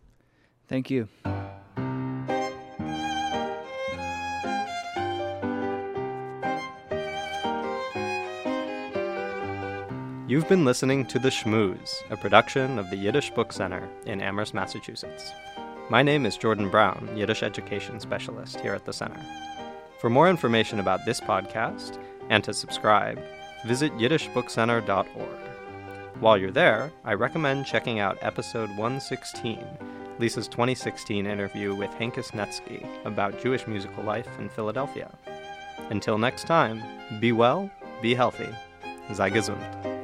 Thank 0.68 0.90
you. 0.90 1.08
You've 10.28 10.50
been 10.50 10.66
listening 10.66 11.06
to 11.06 11.20
The 11.20 11.30
Shmooze, 11.30 11.94
a 12.10 12.18
production 12.18 12.80
of 12.80 12.90
the 12.90 12.96
Yiddish 12.96 13.30
Book 13.30 13.54
Center 13.54 13.88
in 14.08 14.22
Amherst, 14.22 14.56
Massachusetts. 14.56 15.32
My 15.92 16.02
name 16.02 16.26
is 16.26 16.36
Jordan 16.36 16.72
Brown, 16.72 17.08
Yiddish 17.16 17.44
Education 17.44 18.00
Specialist 18.00 18.60
here 18.60 18.74
at 18.74 18.86
the 18.86 18.92
Center. 18.92 19.24
For 20.00 20.10
more 20.10 20.28
information 20.28 20.80
about 20.80 21.06
this 21.06 21.22
podcast 21.22 22.04
and 22.32 22.44
to 22.44 22.56
subscribe, 22.56 23.22
visit 23.68 23.94
yiddishbookcenter.org. 23.94 25.55
While 26.22 26.38
you're 26.38 26.50
there, 26.50 26.94
I 27.04 27.14
recommend 27.14 27.66
checking 27.66 28.00
out 28.00 28.18
episode 28.22 28.70
116, 28.70 29.60
Lisa's 30.18 30.48
2016 30.48 31.26
interview 31.26 31.76
with 31.76 31.92
Hankus 31.92 32.32
Netsky 32.32 32.88
about 33.06 33.42
Jewish 33.42 33.68
musical 33.68 34.04
life 34.06 34.30
in 34.40 34.48
Philadelphia. 34.48 35.12
Until 35.90 36.18
next 36.18 36.48
time, 36.48 36.82
be 37.20 37.34
well, 37.34 37.70
be 38.02 38.16
healthy. 38.16 38.50
Sei 39.14 39.30
gesund. 39.30 39.95